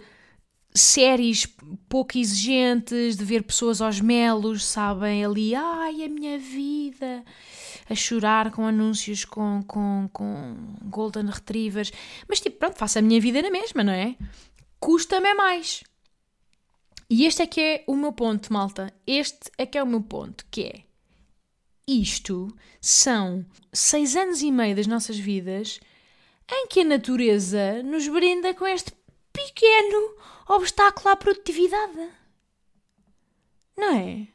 séries 0.76 1.46
pouco 1.88 2.18
exigentes, 2.18 3.16
de 3.16 3.24
ver 3.24 3.42
pessoas 3.42 3.80
aos 3.80 4.00
melos, 4.00 4.64
sabem, 4.64 5.24
ali, 5.24 5.54
ai, 5.54 6.04
a 6.04 6.08
minha 6.08 6.38
vida, 6.38 7.24
a 7.88 7.94
chorar 7.94 8.50
com 8.52 8.66
anúncios 8.66 9.24
com, 9.24 9.62
com, 9.66 10.08
com 10.12 10.56
Golden 10.84 11.26
Retrievers. 11.26 11.92
Mas 12.28 12.40
tipo, 12.40 12.58
pronto, 12.58 12.76
faço 12.76 12.98
a 12.98 13.02
minha 13.02 13.20
vida 13.20 13.42
na 13.42 13.50
mesma, 13.50 13.82
não 13.82 13.92
é? 13.92 14.16
Custa-me 14.78 15.34
mais. 15.34 15.82
E 17.08 17.24
este 17.24 17.42
é 17.42 17.46
que 17.46 17.60
é 17.60 17.84
o 17.86 17.96
meu 17.96 18.12
ponto, 18.12 18.52
malta. 18.52 18.92
Este 19.06 19.50
é 19.56 19.64
que 19.64 19.78
é 19.78 19.82
o 19.82 19.86
meu 19.86 20.02
ponto, 20.02 20.44
que 20.50 20.62
é 20.62 20.86
isto 21.86 22.48
são 22.80 23.46
seis 23.72 24.16
anos 24.16 24.42
e 24.42 24.50
meio 24.50 24.74
das 24.74 24.88
nossas 24.88 25.16
vidas 25.16 25.78
em 26.50 26.66
que 26.66 26.80
a 26.80 26.84
natureza 26.84 27.80
nos 27.84 28.08
brinda 28.08 28.54
com 28.54 28.66
este 28.66 28.92
pequeno 29.32 30.16
obstáculo 30.48 31.08
à 31.08 31.16
produtividade. 31.16 32.12
Não 33.76 33.94
é? 33.94 34.28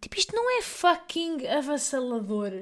Tipo, 0.00 0.16
isto 0.18 0.34
não 0.34 0.58
é 0.58 0.62
fucking 0.62 1.46
avassalador. 1.46 2.52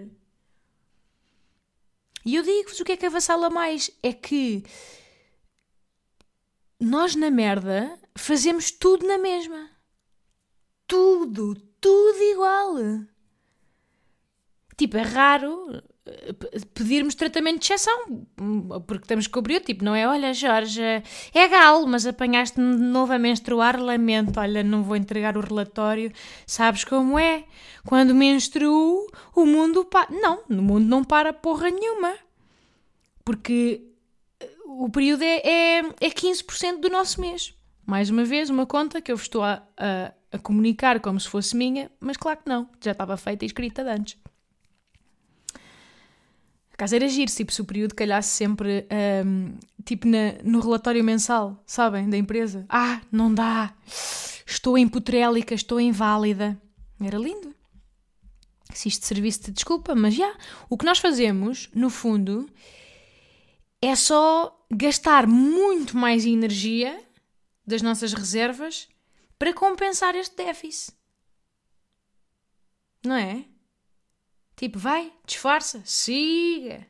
E 2.24 2.34
eu 2.34 2.42
digo-vos 2.42 2.80
o 2.80 2.84
que 2.84 2.92
é 2.92 2.96
que 2.96 3.06
avassala 3.06 3.48
mais: 3.48 3.90
é 4.02 4.12
que 4.12 4.64
nós 6.80 7.14
na 7.14 7.30
merda 7.30 7.98
fazemos 8.16 8.70
tudo 8.70 9.06
na 9.06 9.18
mesma. 9.18 9.70
Tudo, 10.86 11.54
tudo 11.80 12.22
igual. 12.22 12.74
Tipo, 14.76 14.96
é 14.96 15.02
raro 15.02 15.82
pedirmos 16.74 17.14
tratamento 17.14 17.60
de 17.60 17.64
exceção, 17.64 18.26
porque 18.86 19.04
estamos 19.04 19.26
com 19.26 19.40
o 19.40 19.42
período, 19.42 19.64
tipo, 19.64 19.84
não 19.84 19.94
é, 19.94 20.06
olha 20.06 20.32
Jorge, 20.32 20.80
é 20.82 21.48
galo, 21.48 21.86
mas 21.86 22.06
apanhaste-me 22.06 22.76
de 22.76 22.82
novo 22.82 23.12
a 23.12 23.18
menstruar, 23.18 23.80
lamento, 23.80 24.38
olha, 24.38 24.62
não 24.62 24.82
vou 24.82 24.96
entregar 24.96 25.36
o 25.36 25.40
relatório, 25.40 26.12
sabes 26.46 26.84
como 26.84 27.18
é? 27.18 27.44
Quando 27.86 28.14
menstruo, 28.14 29.06
o 29.34 29.46
mundo 29.46 29.84
para... 29.84 30.08
Não, 30.10 30.42
no 30.48 30.62
mundo 30.62 30.86
não 30.86 31.04
para 31.04 31.32
porra 31.32 31.70
nenhuma, 31.70 32.14
porque 33.24 33.82
o 34.64 34.88
período 34.90 35.22
é, 35.22 35.38
é, 35.38 35.78
é 35.78 36.10
15% 36.10 36.80
do 36.80 36.90
nosso 36.90 37.20
mês. 37.20 37.54
Mais 37.86 38.10
uma 38.10 38.24
vez, 38.24 38.50
uma 38.50 38.66
conta 38.66 39.00
que 39.00 39.10
eu 39.10 39.16
estou 39.16 39.42
a, 39.42 39.62
a, 39.76 40.12
a, 40.30 40.38
comunicar 40.38 41.00
como 41.00 41.18
se 41.18 41.26
fosse 41.26 41.56
minha, 41.56 41.90
mas 41.98 42.18
claro 42.18 42.40
que 42.40 42.48
não, 42.48 42.68
já 42.82 42.92
estava 42.92 43.16
feita 43.16 43.44
e 43.44 43.46
escrita 43.46 43.82
de 43.82 43.90
antes. 43.90 44.16
Caso 46.78 46.94
era 46.94 47.08
giro, 47.08 47.28
tipo, 47.28 47.52
se 47.52 47.60
o 47.60 47.64
período 47.64 47.92
calhasse 47.92 48.28
sempre, 48.28 48.86
um, 49.26 49.58
tipo, 49.84 50.06
na, 50.06 50.34
no 50.44 50.60
relatório 50.60 51.02
mensal, 51.02 51.60
sabem, 51.66 52.08
da 52.08 52.16
empresa. 52.16 52.64
Ah, 52.68 53.00
não 53.10 53.34
dá, 53.34 53.74
estou 54.46 54.78
empotrélica, 54.78 55.56
estou 55.56 55.80
inválida. 55.80 56.56
Era 57.00 57.18
lindo. 57.18 57.52
Se 58.72 58.86
isto 58.88 59.04
servisse 59.04 59.40
de 59.40 59.50
desculpa, 59.50 59.92
mas 59.96 60.14
já. 60.14 60.32
O 60.70 60.78
que 60.78 60.84
nós 60.84 61.00
fazemos, 61.00 61.68
no 61.74 61.90
fundo, 61.90 62.48
é 63.82 63.96
só 63.96 64.64
gastar 64.70 65.26
muito 65.26 65.96
mais 65.96 66.24
energia 66.24 66.96
das 67.66 67.82
nossas 67.82 68.12
reservas 68.12 68.88
para 69.36 69.52
compensar 69.52 70.14
este 70.14 70.36
déficit. 70.36 70.92
Não 73.04 73.16
é? 73.16 73.44
Tipo, 74.58 74.76
vai, 74.76 75.12
disfarça, 75.24 75.80
siga. 75.84 76.84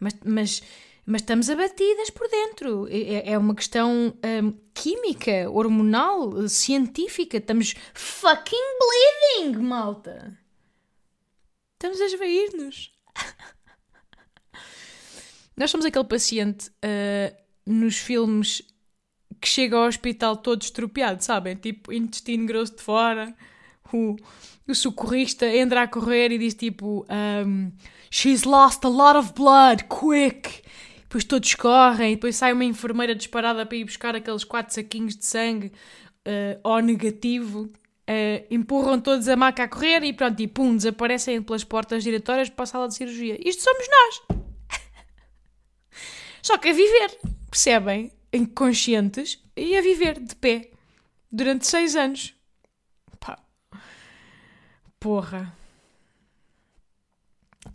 Mas, 0.00 0.14
mas, 0.24 0.62
mas 1.06 1.22
estamos 1.22 1.48
abatidas 1.48 2.10
por 2.10 2.28
dentro. 2.28 2.88
É, 2.88 2.98
é, 2.98 3.32
é 3.34 3.38
uma 3.38 3.54
questão 3.54 4.12
hum, 4.42 4.58
química, 4.74 5.48
hormonal, 5.48 6.48
científica. 6.48 7.36
Estamos 7.36 7.76
fucking 7.94 8.78
bleeding, 9.38 9.62
malta. 9.62 10.36
Estamos 11.74 12.00
a 12.00 12.06
esvair-nos. 12.06 12.92
Nós 15.56 15.70
somos 15.70 15.86
aquele 15.86 16.04
paciente 16.04 16.68
uh, 16.68 17.36
nos 17.64 17.96
filmes 17.96 18.60
que 19.40 19.46
chega 19.46 19.76
ao 19.76 19.86
hospital 19.86 20.38
todo 20.38 20.62
estropiado, 20.62 21.22
sabem? 21.22 21.54
Tipo, 21.54 21.92
intestino 21.92 22.44
grosso 22.44 22.74
de 22.74 22.82
fora. 22.82 23.36
O, 23.92 24.16
o 24.66 24.74
socorrista 24.74 25.46
entra 25.46 25.82
a 25.82 25.88
correr 25.88 26.32
e 26.32 26.38
diz 26.38 26.54
tipo: 26.54 27.06
um, 27.46 27.70
She's 28.10 28.44
lost 28.44 28.84
a 28.84 28.88
lot 28.88 29.16
of 29.16 29.32
blood, 29.34 29.84
quick! 29.84 30.62
Depois 31.02 31.24
todos 31.24 31.54
correm 31.54 32.12
e 32.12 32.14
depois 32.16 32.34
sai 32.34 32.52
uma 32.52 32.64
enfermeira 32.64 33.14
disparada 33.14 33.64
para 33.64 33.76
ir 33.76 33.84
buscar 33.84 34.16
aqueles 34.16 34.42
quatro 34.42 34.74
saquinhos 34.74 35.16
de 35.16 35.24
sangue 35.24 35.72
uh, 36.26 36.68
O 36.68 36.80
negativo. 36.80 37.70
Uh, 38.06 38.44
empurram 38.50 39.00
todos 39.00 39.28
a 39.28 39.36
maca 39.36 39.62
a 39.62 39.68
correr 39.68 40.02
e 40.02 40.12
pronto, 40.12 40.38
e 40.40 40.46
pum, 40.46 40.76
desaparecem 40.76 41.40
pelas 41.40 41.64
portas 41.64 42.02
giratórias 42.02 42.50
para 42.50 42.64
a 42.64 42.66
sala 42.66 42.88
de 42.88 42.94
cirurgia. 42.94 43.38
Isto 43.42 43.62
somos 43.62 43.86
nós! 43.88 44.38
Só 46.42 46.58
que 46.58 46.68
a 46.68 46.72
viver, 46.72 47.18
percebem? 47.50 48.12
Inconscientes 48.32 49.42
e 49.56 49.76
a 49.76 49.80
viver 49.80 50.20
de 50.20 50.34
pé 50.34 50.70
durante 51.32 51.66
seis 51.66 51.96
anos. 51.96 52.33
Porra. 55.04 55.54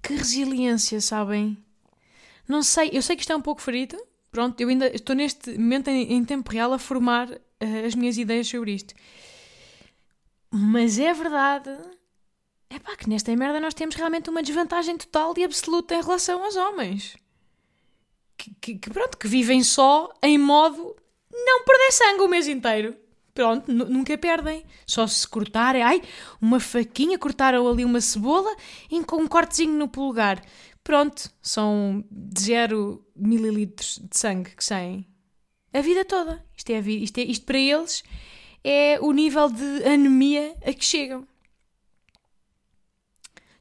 Que 0.02 0.16
resiliência, 0.16 1.00
sabem? 1.00 1.64
Não 2.48 2.64
sei, 2.64 2.90
eu 2.92 3.04
sei 3.04 3.16
que 3.16 3.22
isto 3.22 3.32
é 3.32 3.36
um 3.36 3.42
pouco 3.42 3.62
ferido. 3.62 3.96
Pronto, 4.32 4.60
eu 4.60 4.68
ainda 4.68 4.88
estou 4.88 5.16
neste 5.16 5.56
momento 5.56 5.90
em, 5.90 6.14
em 6.14 6.26
tempo 6.26 6.52
real 6.52 6.74
a 6.74 6.80
formar 6.80 7.30
uh, 7.30 7.86
as 7.86 7.94
minhas 7.94 8.18
ideias 8.18 8.48
sobre 8.48 8.72
isto. 8.72 8.96
Mas 10.50 10.98
é 10.98 11.14
verdade. 11.14 11.70
É 12.68 12.80
pá, 12.80 12.96
que 12.96 13.08
nesta 13.08 13.36
merda 13.36 13.60
nós 13.60 13.76
temos 13.76 13.94
realmente 13.94 14.32
uma 14.32 14.42
desvantagem 14.42 14.98
total 14.98 15.36
e 15.38 15.44
absoluta 15.44 15.94
em 15.94 16.02
relação 16.02 16.44
aos 16.44 16.56
homens 16.56 17.16
que, 18.60 18.80
que, 18.80 18.90
pronto, 18.90 19.20
que 19.20 19.28
vivem 19.28 19.62
só 19.62 20.12
em 20.24 20.40
modo 20.40 20.96
não 21.32 21.64
perder 21.64 21.92
sangue 21.92 22.22
o 22.22 22.28
mês 22.28 22.48
inteiro. 22.48 22.98
Pronto, 23.40 23.72
nunca 23.72 24.18
perdem. 24.18 24.66
Só 24.86 25.08
se 25.08 25.26
cortarem, 25.26 25.82
ai, 25.82 26.02
uma 26.42 26.60
faquinha, 26.60 27.18
cortaram 27.18 27.66
ali 27.70 27.86
uma 27.86 28.02
cebola 28.02 28.54
e 28.92 29.02
com 29.06 29.16
um 29.16 29.28
cortezinho 29.30 29.72
no 29.78 29.88
polegar. 29.88 30.44
Pronto, 30.84 31.32
são 31.42 32.04
0 32.38 33.02
mililitros 33.16 34.02
de 34.04 34.18
sangue 34.18 34.54
que 34.54 34.66
saem. 34.66 35.08
A 35.72 35.80
vida 35.80 36.04
toda. 36.04 36.46
Isto, 36.54 36.70
é, 36.72 36.80
isto, 36.82 37.18
é, 37.18 37.22
isto 37.22 37.46
para 37.46 37.58
eles 37.58 38.04
é 38.62 39.00
o 39.00 39.14
nível 39.14 39.50
de 39.50 39.86
anemia 39.86 40.54
a 40.66 40.74
que 40.74 40.84
chegam. 40.84 41.26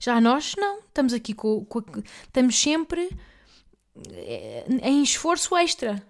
Já 0.00 0.20
nós, 0.20 0.56
não. 0.58 0.80
Estamos 0.80 1.12
aqui 1.12 1.32
com, 1.32 1.64
com 1.66 1.84
estamos 2.24 2.58
sempre 2.58 3.16
é, 4.10 4.64
em 4.82 5.04
esforço 5.04 5.56
extra 5.56 6.04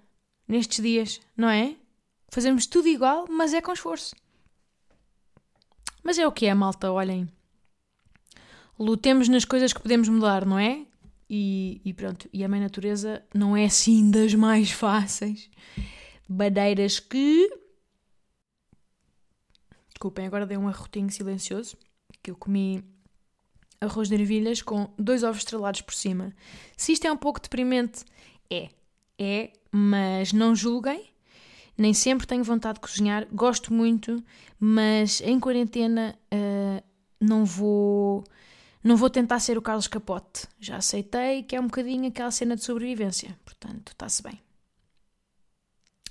nestes 0.48 0.82
dias, 0.82 1.20
não 1.36 1.50
é? 1.50 1.76
Fazemos 2.28 2.66
tudo 2.66 2.88
igual, 2.88 3.26
mas 3.28 3.54
é 3.54 3.60
com 3.60 3.72
esforço. 3.72 4.14
Mas 6.02 6.18
é 6.18 6.26
o 6.26 6.32
que 6.32 6.46
é, 6.46 6.54
malta, 6.54 6.90
olhem. 6.92 7.28
Lutemos 8.78 9.28
nas 9.28 9.44
coisas 9.44 9.72
que 9.72 9.80
podemos 9.80 10.08
mudar, 10.08 10.46
não 10.46 10.58
é? 10.58 10.86
E, 11.28 11.80
e 11.84 11.92
pronto, 11.92 12.28
e 12.32 12.42
a 12.42 12.48
mãe 12.48 12.60
natureza 12.60 13.22
não 13.34 13.56
é 13.56 13.64
assim 13.64 14.10
das 14.10 14.34
mais 14.34 14.70
fáceis. 14.70 15.50
Badeiras 16.28 17.00
que. 17.00 17.50
Desculpem, 19.88 20.26
agora 20.26 20.46
dei 20.46 20.56
um 20.56 20.68
arrotinho 20.68 21.10
silencioso 21.10 21.76
que 22.22 22.30
eu 22.30 22.36
comi 22.36 22.84
arroz 23.80 24.08
de 24.08 24.14
ervilhas 24.14 24.62
com 24.62 24.92
dois 24.98 25.22
ovos 25.22 25.38
estrelados 25.38 25.80
por 25.82 25.94
cima. 25.94 26.32
Se 26.76 26.92
isto 26.92 27.06
é 27.06 27.12
um 27.12 27.16
pouco 27.16 27.40
deprimente, 27.40 28.04
é. 28.50 28.70
É, 29.18 29.52
mas 29.72 30.32
não 30.32 30.54
julguem. 30.54 31.10
Nem 31.78 31.94
sempre 31.94 32.26
tenho 32.26 32.42
vontade 32.42 32.74
de 32.74 32.80
cozinhar. 32.80 33.26
Gosto 33.32 33.72
muito, 33.72 34.22
mas 34.58 35.20
em 35.20 35.38
quarentena 35.38 36.18
uh, 36.34 36.82
não 37.20 37.44
vou. 37.44 38.24
Não 38.82 38.96
vou 38.96 39.08
tentar 39.08 39.38
ser 39.38 39.56
o 39.56 39.62
Carlos 39.62 39.86
Capote. 39.86 40.46
Já 40.58 40.76
aceitei 40.76 41.44
que 41.44 41.54
é 41.54 41.60
um 41.60 41.66
bocadinho 41.66 42.08
aquela 42.08 42.32
cena 42.32 42.56
de 42.56 42.64
sobrevivência. 42.64 43.38
Portanto, 43.44 43.92
está-se 43.92 44.22
bem. 44.22 44.40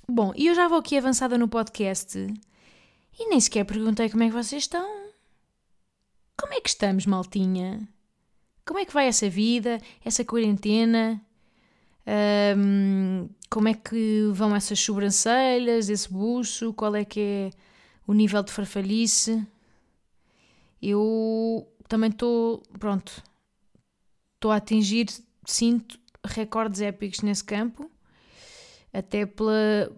Bom, 0.08 0.32
e 0.34 0.46
eu 0.46 0.54
já 0.54 0.68
vou 0.68 0.78
aqui 0.78 0.96
avançada 0.96 1.36
no 1.36 1.48
podcast 1.48 2.18
e 3.18 3.28
nem 3.28 3.40
sequer 3.40 3.64
perguntei 3.64 4.08
como 4.08 4.22
é 4.22 4.28
que 4.28 4.32
vocês 4.32 4.62
estão. 4.62 5.08
Como 6.38 6.54
é 6.54 6.60
que 6.60 6.68
estamos, 6.68 7.04
maltinha? 7.04 7.86
Como 8.64 8.78
é 8.78 8.84
que 8.86 8.94
vai 8.94 9.06
essa 9.06 9.28
vida, 9.28 9.80
essa 10.04 10.24
quarentena? 10.24 11.20
Um, 12.08 13.28
como 13.50 13.68
é 13.68 13.74
que 13.74 14.30
vão 14.32 14.56
essas 14.56 14.80
sobrancelhas, 14.80 15.90
esse 15.90 16.10
buço, 16.10 16.72
qual 16.72 16.94
é 16.96 17.04
que 17.04 17.20
é 17.20 17.50
o 18.06 18.14
nível 18.14 18.42
de 18.42 18.50
farfalhice. 18.50 19.46
Eu 20.80 21.70
também 21.86 22.08
estou, 22.08 22.62
pronto, 22.78 23.22
estou 24.34 24.50
a 24.50 24.56
atingir, 24.56 25.06
sinto 25.44 26.00
recordes 26.24 26.80
épicos 26.80 27.20
nesse 27.20 27.44
campo, 27.44 27.90
até 28.92 29.26
pela, 29.26 29.92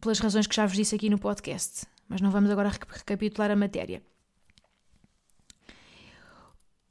pelas 0.00 0.18
razões 0.18 0.46
que 0.46 0.56
já 0.56 0.64
vos 0.64 0.76
disse 0.76 0.94
aqui 0.94 1.10
no 1.10 1.18
podcast. 1.18 1.84
Mas 2.08 2.20
não 2.20 2.30
vamos 2.30 2.50
agora 2.50 2.70
recapitular 2.70 3.50
a 3.50 3.56
matéria. 3.56 4.02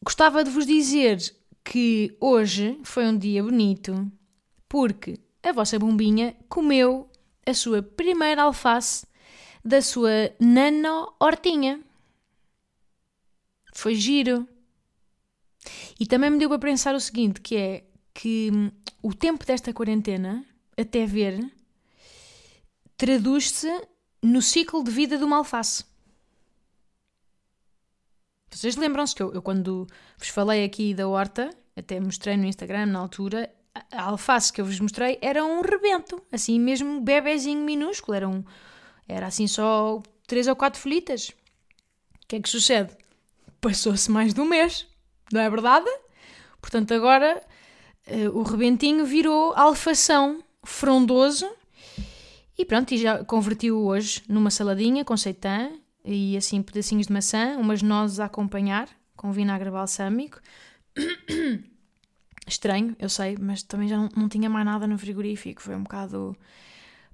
Gostava 0.03 0.43
de 0.43 0.49
vos 0.49 0.65
dizer 0.65 1.19
que 1.63 2.15
hoje 2.19 2.79
foi 2.83 3.05
um 3.05 3.17
dia 3.17 3.43
bonito 3.43 4.11
porque 4.71 5.19
a 5.43 5.51
vossa 5.51 5.77
bombinha 5.77 6.33
comeu 6.47 7.11
a 7.45 7.53
sua 7.53 7.83
primeira 7.83 8.43
alface 8.43 9.05
da 9.65 9.81
sua 9.81 10.33
nano 10.39 11.13
hortinha. 11.19 11.83
Foi 13.73 13.95
giro. 13.95 14.47
E 15.99 16.05
também 16.05 16.29
me 16.29 16.39
deu 16.39 16.47
para 16.47 16.57
pensar 16.57 16.95
o 16.95 17.01
seguinte, 17.01 17.41
que 17.41 17.57
é 17.57 17.83
que 18.13 18.49
hum, 18.49 18.71
o 19.03 19.13
tempo 19.13 19.45
desta 19.45 19.73
quarentena, 19.73 20.45
até 20.77 21.05
ver, 21.05 21.51
traduz-se 22.95 23.67
no 24.23 24.41
ciclo 24.41 24.85
de 24.85 24.91
vida 24.91 25.17
de 25.17 25.25
uma 25.25 25.35
alface. 25.35 25.83
Vocês 28.49 28.77
lembram-se 28.77 29.13
que 29.13 29.21
eu, 29.21 29.33
eu, 29.33 29.41
quando 29.41 29.85
vos 30.17 30.29
falei 30.29 30.63
aqui 30.63 30.93
da 30.93 31.09
horta, 31.09 31.49
até 31.75 31.99
mostrei 31.99 32.37
no 32.37 32.45
Instagram 32.45 32.85
na 32.85 32.99
altura, 32.99 33.53
a 33.91 34.03
alface 34.03 34.51
que 34.51 34.61
eu 34.61 34.65
vos 34.65 34.79
mostrei 34.79 35.17
era 35.21 35.43
um 35.43 35.61
rebento, 35.61 36.21
assim 36.31 36.59
mesmo 36.59 37.01
bebezinho 37.01 37.63
minúsculo, 37.63 38.15
era, 38.15 38.27
um, 38.27 38.43
era 39.07 39.27
assim 39.27 39.47
só 39.47 40.01
três 40.27 40.47
ou 40.47 40.55
quatro 40.55 40.79
folhitas. 40.79 41.29
O 42.23 42.27
que 42.27 42.35
é 42.37 42.39
que 42.39 42.49
sucede? 42.49 42.95
Passou-se 43.59 44.09
mais 44.09 44.33
de 44.33 44.41
um 44.41 44.45
mês, 44.45 44.87
não 45.31 45.41
é 45.41 45.49
verdade? 45.49 45.89
Portanto, 46.61 46.93
agora 46.93 47.41
uh, 48.07 48.37
o 48.37 48.43
rebentinho 48.43 49.05
virou 49.05 49.53
alfação 49.55 50.43
frondoso 50.63 51.49
e 52.57 52.65
pronto, 52.65 52.93
e 52.93 52.97
já 52.97 53.23
convertiu 53.23 53.79
hoje 53.79 54.21
numa 54.27 54.51
saladinha 54.51 55.03
com 55.03 55.15
seitã 55.17 55.71
e 56.03 56.35
assim 56.37 56.61
pedacinhos 56.61 57.07
de 57.07 57.13
maçã, 57.13 57.57
umas 57.57 57.81
nozes 57.81 58.19
a 58.19 58.25
acompanhar 58.25 58.89
com 59.15 59.31
vinagre 59.31 59.71
balsâmico. 59.71 60.39
Estranho, 62.51 62.95
eu 62.99 63.09
sei, 63.09 63.37
mas 63.39 63.63
também 63.63 63.87
já 63.87 63.97
não, 63.97 64.09
não 64.15 64.29
tinha 64.29 64.49
mais 64.49 64.65
nada 64.65 64.85
no 64.85 64.97
frigorífico, 64.97 65.61
foi 65.61 65.75
um 65.75 65.83
bocado 65.83 66.35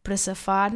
para 0.01 0.17
safar. 0.17 0.73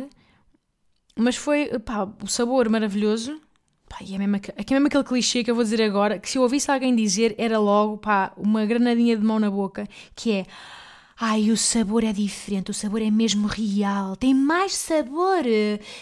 Mas 1.15 1.35
foi, 1.35 1.67
pá, 1.79 2.07
o 2.23 2.27
sabor 2.27 2.69
maravilhoso. 2.69 3.41
Pá, 3.89 3.97
e 4.01 4.15
é 4.15 4.17
mesmo, 4.17 4.35
é 4.35 4.73
mesmo 4.73 4.87
aquele 4.87 5.03
clichê 5.03 5.43
que 5.43 5.51
eu 5.51 5.55
vou 5.55 5.63
dizer 5.63 5.81
agora, 5.81 6.19
que 6.19 6.29
se 6.29 6.37
eu 6.37 6.43
ouvisse 6.43 6.71
alguém 6.71 6.95
dizer, 6.95 7.35
era 7.37 7.59
logo, 7.59 7.97
pá, 7.97 8.31
uma 8.37 8.65
granadinha 8.65 9.17
de 9.17 9.23
mão 9.23 9.39
na 9.39 9.49
boca, 9.49 9.87
que 10.15 10.31
é 10.31 10.45
Ai, 11.23 11.51
o 11.51 11.55
sabor 11.55 12.03
é 12.03 12.11
diferente, 12.11 12.71
o 12.71 12.73
sabor 12.73 12.99
é 12.99 13.11
mesmo 13.11 13.47
real, 13.47 14.15
tem 14.15 14.33
mais 14.33 14.75
sabor, 14.75 15.43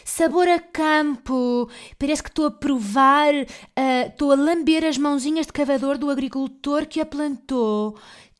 sabor 0.05 0.47
a 0.47 0.59
campo. 0.59 1.69
Parece 1.97 2.23
que 2.23 2.29
estou 2.29 2.45
a 2.45 2.51
provar, 2.51 3.33
uh, 3.33 4.07
estou 4.07 4.31
a 4.31 4.35
lamber 4.35 4.85
as 4.85 4.97
mãozinhas 4.97 5.45
de 5.45 5.51
cavador 5.51 5.97
do 5.97 6.09
agricultor 6.09 6.85
que 6.85 7.01
a 7.01 7.05
plantou. 7.05 7.97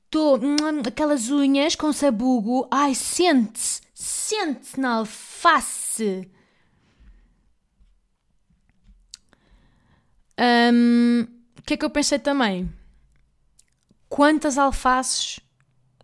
Estou, 0.09 0.39
hum, 0.39 0.81
aquelas 0.87 1.29
unhas 1.29 1.75
com 1.75 1.93
sabugo. 1.93 2.67
Ai, 2.71 2.95
sente-se, 2.95 3.79
sente-se 3.93 4.79
na 4.79 4.95
alface. 4.95 6.27
O 10.35 10.41
um, 10.73 11.27
que 11.63 11.75
é 11.75 11.77
que 11.77 11.85
eu 11.85 11.91
pensei 11.91 12.17
também? 12.17 12.73
Quantas 14.09 14.57
alfaces 14.57 15.39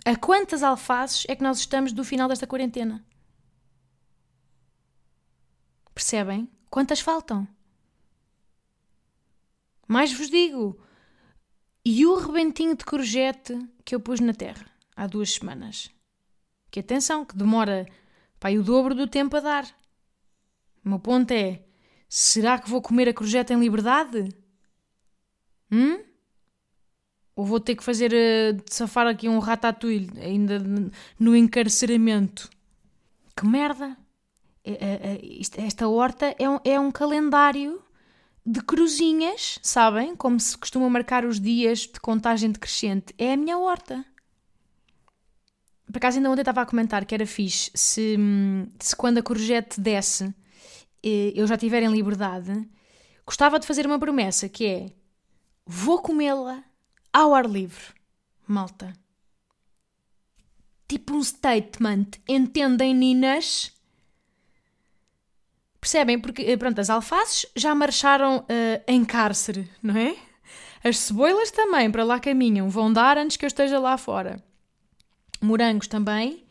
a 0.06 0.16
quantas 0.16 0.62
alfaces 0.62 1.26
é 1.28 1.36
que 1.36 1.42
nós 1.42 1.58
estamos 1.58 1.92
do 1.92 2.04
final 2.04 2.30
desta 2.30 2.46
quarentena? 2.46 3.04
Percebem? 5.96 6.48
Quantas 6.70 7.00
faltam? 7.00 7.48
Mais 9.88 10.14
vos 10.14 10.30
digo. 10.30 10.80
E 11.84 12.06
o 12.06 12.20
rebentinho 12.20 12.76
de 12.76 12.86
courgette 12.86 13.58
que 13.86 13.94
eu 13.94 14.00
pus 14.00 14.20
na 14.20 14.34
terra 14.34 14.66
há 14.96 15.06
duas 15.06 15.32
semanas? 15.32 15.92
Que 16.72 16.80
atenção, 16.80 17.24
que 17.24 17.38
demora 17.38 17.86
pai, 18.40 18.58
o 18.58 18.64
dobro 18.64 18.96
do 18.96 19.08
tempo 19.08 19.38
a 19.38 19.40
dar. 19.40 19.66
O 20.84 20.90
meu 20.90 21.00
ponto 21.00 21.32
é: 21.32 21.64
será 22.10 22.60
que 22.60 22.70
vou 22.70 22.82
comer 22.82 23.08
a 23.08 23.14
courgette 23.14 23.54
em 23.54 23.60
liberdade? 23.60 24.30
Hum? 25.72 26.04
Ou 27.36 27.46
vou 27.46 27.60
ter 27.60 27.76
que 27.76 27.84
fazer 27.84 28.12
uh, 28.12 28.64
safar 28.68 29.08
aqui 29.08 29.30
um 29.30 29.40
ratatouille 29.40 30.10
ainda 30.20 30.60
no 31.20 31.36
encarceramento. 31.36 32.50
Que 33.36 33.46
merda! 33.46 33.98
É, 34.64 34.72
é, 34.72 35.14
é, 35.14 35.66
esta 35.66 35.88
horta 35.88 36.36
é 36.40 36.50
um, 36.50 36.60
é 36.64 36.80
um 36.80 36.92
calendário 36.92 37.85
de 38.46 38.62
cruzinhas, 38.62 39.58
sabem? 39.62 40.16
Como 40.16 40.40
se 40.40 40.58
costuma 40.58 40.90
marcar 40.90 41.26
os 41.26 41.40
dias 41.40 41.80
de 41.80 42.00
contagem 42.00 42.52
decrescente. 42.52 43.14
É 43.18 43.34
a 43.34 43.38
minha 43.38 43.58
horta. 43.58 44.06
Por 45.88 45.98
acaso 45.98 46.18
ainda 46.18 46.30
ontem 46.30 46.42
estava 46.42 46.62
a 46.62 46.66
comentar 46.66 47.06
que 47.06 47.16
era 47.16 47.26
fixe 47.26 47.72
se, 47.74 48.18
se 48.80 48.96
quando 48.96 49.20
a 49.20 49.24
courgette 49.24 49.80
desce 49.80 50.34
eh, 51.04 51.32
eu 51.36 51.48
já 51.48 51.58
tiver 51.58 51.84
em 51.84 51.92
liberdade, 51.92 52.68
gostava 53.26 53.60
de 53.60 53.68
fazer 53.68 53.86
uma 53.86 54.00
promessa 54.00 54.50
que 54.50 54.66
é 54.66 54.92
vou 55.66 56.02
comê-la 56.02 56.64
ao 57.14 57.34
ar 57.34 57.46
livre. 57.46 57.94
Malta. 58.48 58.94
Tipo 60.88 61.14
um 61.14 61.24
statement. 61.24 62.08
Entendem, 62.28 62.94
Ninas? 62.94 63.75
Percebem? 65.86 66.18
Porque, 66.18 66.42
eh, 66.42 66.58
pronto, 66.58 66.82
as 66.82 66.90
alfaces 66.90 67.46
já 67.56 67.76
marcharam 67.76 68.40
uh, 68.40 68.84
em 68.88 69.06
cárcere, 69.06 69.70
não 69.84 69.96
é? 69.96 70.16
As 70.84 70.98
cebolas 70.98 71.52
também, 71.52 71.92
para 71.92 72.04
lá 72.04 72.20
caminham. 72.20 72.68
Vão 72.72 72.92
dar 72.92 73.20
antes 73.20 73.38
que 73.38 73.46
eu 73.46 73.48
esteja 73.48 73.78
lá 73.78 73.96
fora. 73.96 74.44
Morangos 75.40 75.88
também. 75.88 76.44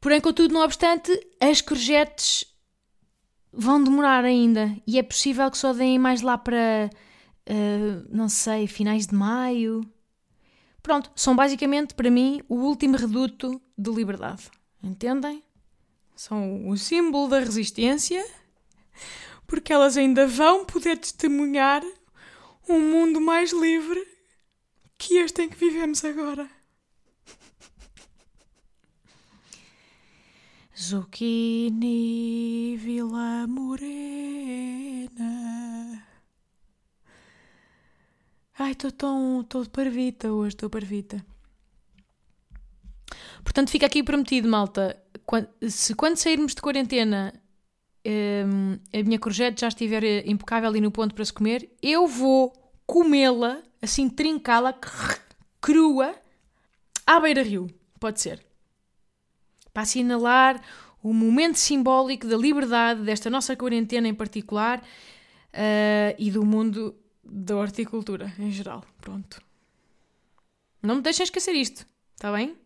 Porém, 0.00 0.18
contudo, 0.18 0.54
não 0.54 0.62
obstante, 0.62 1.12
as 1.38 1.60
courgettes 1.60 2.46
vão 3.52 3.84
demorar 3.84 4.24
ainda. 4.24 4.74
E 4.86 4.98
é 4.98 5.02
possível 5.02 5.50
que 5.50 5.58
só 5.58 5.74
deem 5.74 5.98
mais 5.98 6.22
lá 6.22 6.38
para 6.38 6.88
uh, 7.50 8.06
não 8.08 8.30
sei, 8.30 8.66
finais 8.66 9.06
de 9.06 9.14
maio. 9.14 9.86
Pronto, 10.82 11.12
são 11.14 11.36
basicamente 11.36 11.92
para 11.92 12.10
mim 12.10 12.40
o 12.48 12.54
último 12.54 12.96
reduto 12.96 13.60
de 13.76 13.90
liberdade. 13.90 14.44
Entendem? 14.82 15.42
São 16.16 16.66
o 16.68 16.76
símbolo 16.78 17.28
da 17.28 17.38
resistência, 17.40 18.26
porque 19.46 19.72
elas 19.72 19.96
ainda 19.98 20.26
vão 20.26 20.64
poder 20.64 20.96
testemunhar 20.98 21.84
um 22.66 22.80
mundo 22.80 23.20
mais 23.20 23.52
livre 23.52 24.02
que 24.96 25.18
este 25.18 25.42
em 25.42 25.48
que 25.48 25.56
vivemos 25.56 26.02
agora. 26.04 26.50
Zucchini 30.78 32.76
Vila 32.76 33.46
Morena 33.46 34.86
Ai, 38.58 38.72
estou 38.72 38.90
tão. 38.90 39.42
estou 39.42 39.66
parvita 39.66 40.32
hoje, 40.32 40.54
estou 40.54 40.70
parvita. 40.70 41.24
Portanto, 43.42 43.70
fica 43.70 43.86
aqui 43.86 44.02
prometido, 44.02 44.48
malta. 44.48 45.00
Quando, 45.24 45.48
se 45.68 45.94
quando 45.94 46.16
sairmos 46.16 46.54
de 46.54 46.60
quarentena 46.60 47.32
um, 48.06 48.78
a 48.92 49.02
minha 49.02 49.18
courgette 49.18 49.60
já 49.60 49.68
estiver 49.68 50.04
eh, 50.04 50.22
impecável 50.26 50.74
e 50.76 50.80
no 50.80 50.90
ponto 50.90 51.14
para 51.14 51.24
se 51.24 51.32
comer, 51.32 51.70
eu 51.82 52.06
vou 52.06 52.52
comê-la, 52.86 53.62
assim, 53.82 54.08
trincá-la, 54.08 54.74
crua, 55.60 56.14
à 57.06 57.18
beira-rio. 57.18 57.68
Pode 57.98 58.20
ser. 58.20 58.44
Para 59.72 59.82
assinalar 59.82 60.62
o 61.02 61.12
momento 61.12 61.56
simbólico 61.56 62.26
da 62.26 62.36
liberdade 62.36 63.02
desta 63.02 63.28
nossa 63.28 63.56
quarentena 63.56 64.08
em 64.08 64.14
particular 64.14 64.80
uh, 64.80 66.14
e 66.18 66.30
do 66.30 66.44
mundo 66.44 66.94
da 67.24 67.56
horticultura 67.56 68.32
em 68.38 68.50
geral. 68.50 68.84
Pronto. 69.00 69.42
Não 70.82 70.96
me 70.96 71.02
deixem 71.02 71.24
esquecer 71.24 71.54
isto, 71.54 71.84
está 72.14 72.32
bem? 72.32 72.56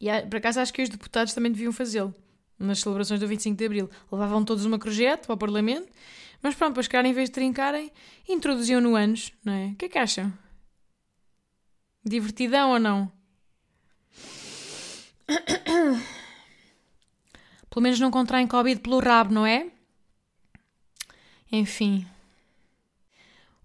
E 0.00 0.06
por 0.22 0.36
acaso 0.36 0.60
acho 0.60 0.72
que 0.72 0.82
os 0.82 0.88
deputados 0.88 1.34
também 1.34 1.52
deviam 1.52 1.72
fazê-lo 1.72 2.14
nas 2.58 2.80
celebrações 2.80 3.20
do 3.20 3.28
25 3.28 3.56
de 3.56 3.64
Abril. 3.64 3.90
Levavam 4.10 4.44
todos 4.44 4.64
uma 4.64 4.78
crojete 4.78 5.26
para 5.26 5.34
o 5.34 5.38
Parlamento, 5.38 5.90
mas 6.42 6.54
pronto, 6.54 6.74
para 6.74 6.82
chegar, 6.82 7.04
em 7.04 7.12
vez 7.12 7.28
de 7.28 7.34
trincarem, 7.34 7.92
introduziam 8.28 8.80
no 8.80 8.94
anos, 8.96 9.32
não 9.44 9.52
é? 9.52 9.66
O 9.68 9.74
que 9.76 9.86
é 9.86 9.88
que 9.88 9.98
acham? 9.98 10.32
Divertidão 12.04 12.70
ou 12.72 12.78
não? 12.78 13.10
Pelo 17.70 17.82
menos 17.82 17.98
não 17.98 18.10
contraem 18.10 18.46
Covid 18.46 18.80
pelo 18.80 19.00
rabo, 19.00 19.34
não 19.34 19.44
é? 19.44 19.68
Enfim. 21.50 22.06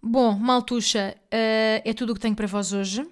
Bom, 0.02 0.34
Maltuxa, 0.40 1.16
uh, 1.16 1.82
é 1.86 1.94
tudo 1.94 2.12
o 2.12 2.16
que 2.16 2.22
tenho 2.22 2.36
para 2.36 2.48
vós 2.48 2.74
hoje. 2.74 3.08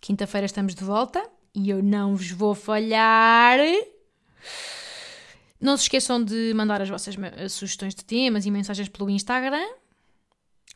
Quinta-feira 0.00 0.46
estamos 0.46 0.74
de 0.74 0.82
volta 0.82 1.22
e 1.54 1.70
eu 1.70 1.82
não 1.82 2.16
vos 2.16 2.30
vou 2.30 2.54
falhar. 2.54 3.58
Não 5.60 5.76
se 5.76 5.84
esqueçam 5.84 6.22
de 6.22 6.52
mandar 6.54 6.80
as 6.80 6.88
vossas 6.88 7.14
sugestões 7.50 7.94
de 7.94 8.04
temas 8.04 8.46
e 8.46 8.50
mensagens 8.50 8.88
pelo 8.88 9.10
Instagram. 9.10 9.68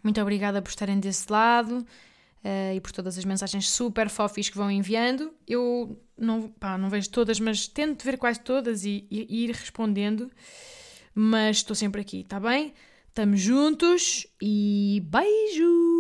Muito 0.02 0.20
obrigada 0.20 0.60
por 0.60 0.68
estarem 0.68 1.00
desse 1.00 1.32
lado 1.32 1.78
uh, 2.44 2.74
e 2.76 2.80
por 2.80 2.92
todas 2.92 3.16
as 3.16 3.24
mensagens 3.24 3.70
super 3.70 4.10
fofis 4.10 4.50
que 4.50 4.56
vão 4.56 4.70
enviando. 4.70 5.32
Eu 5.48 5.98
não, 6.18 6.48
pá, 6.48 6.76
não 6.76 6.90
vejo 6.90 7.08
todas, 7.08 7.40
mas 7.40 7.66
tento 7.66 8.04
ver 8.04 8.18
quase 8.18 8.40
todas 8.40 8.84
e, 8.84 9.06
e, 9.10 9.44
ir 9.44 9.50
respondendo. 9.52 10.30
Mas 11.14 11.58
estou 11.58 11.74
sempre 11.74 12.02
aqui, 12.02 12.24
tá 12.24 12.38
bem? 12.38 12.74
Estamos 13.08 13.40
juntos 13.40 14.26
e 14.42 15.02
beijo! 15.06 15.93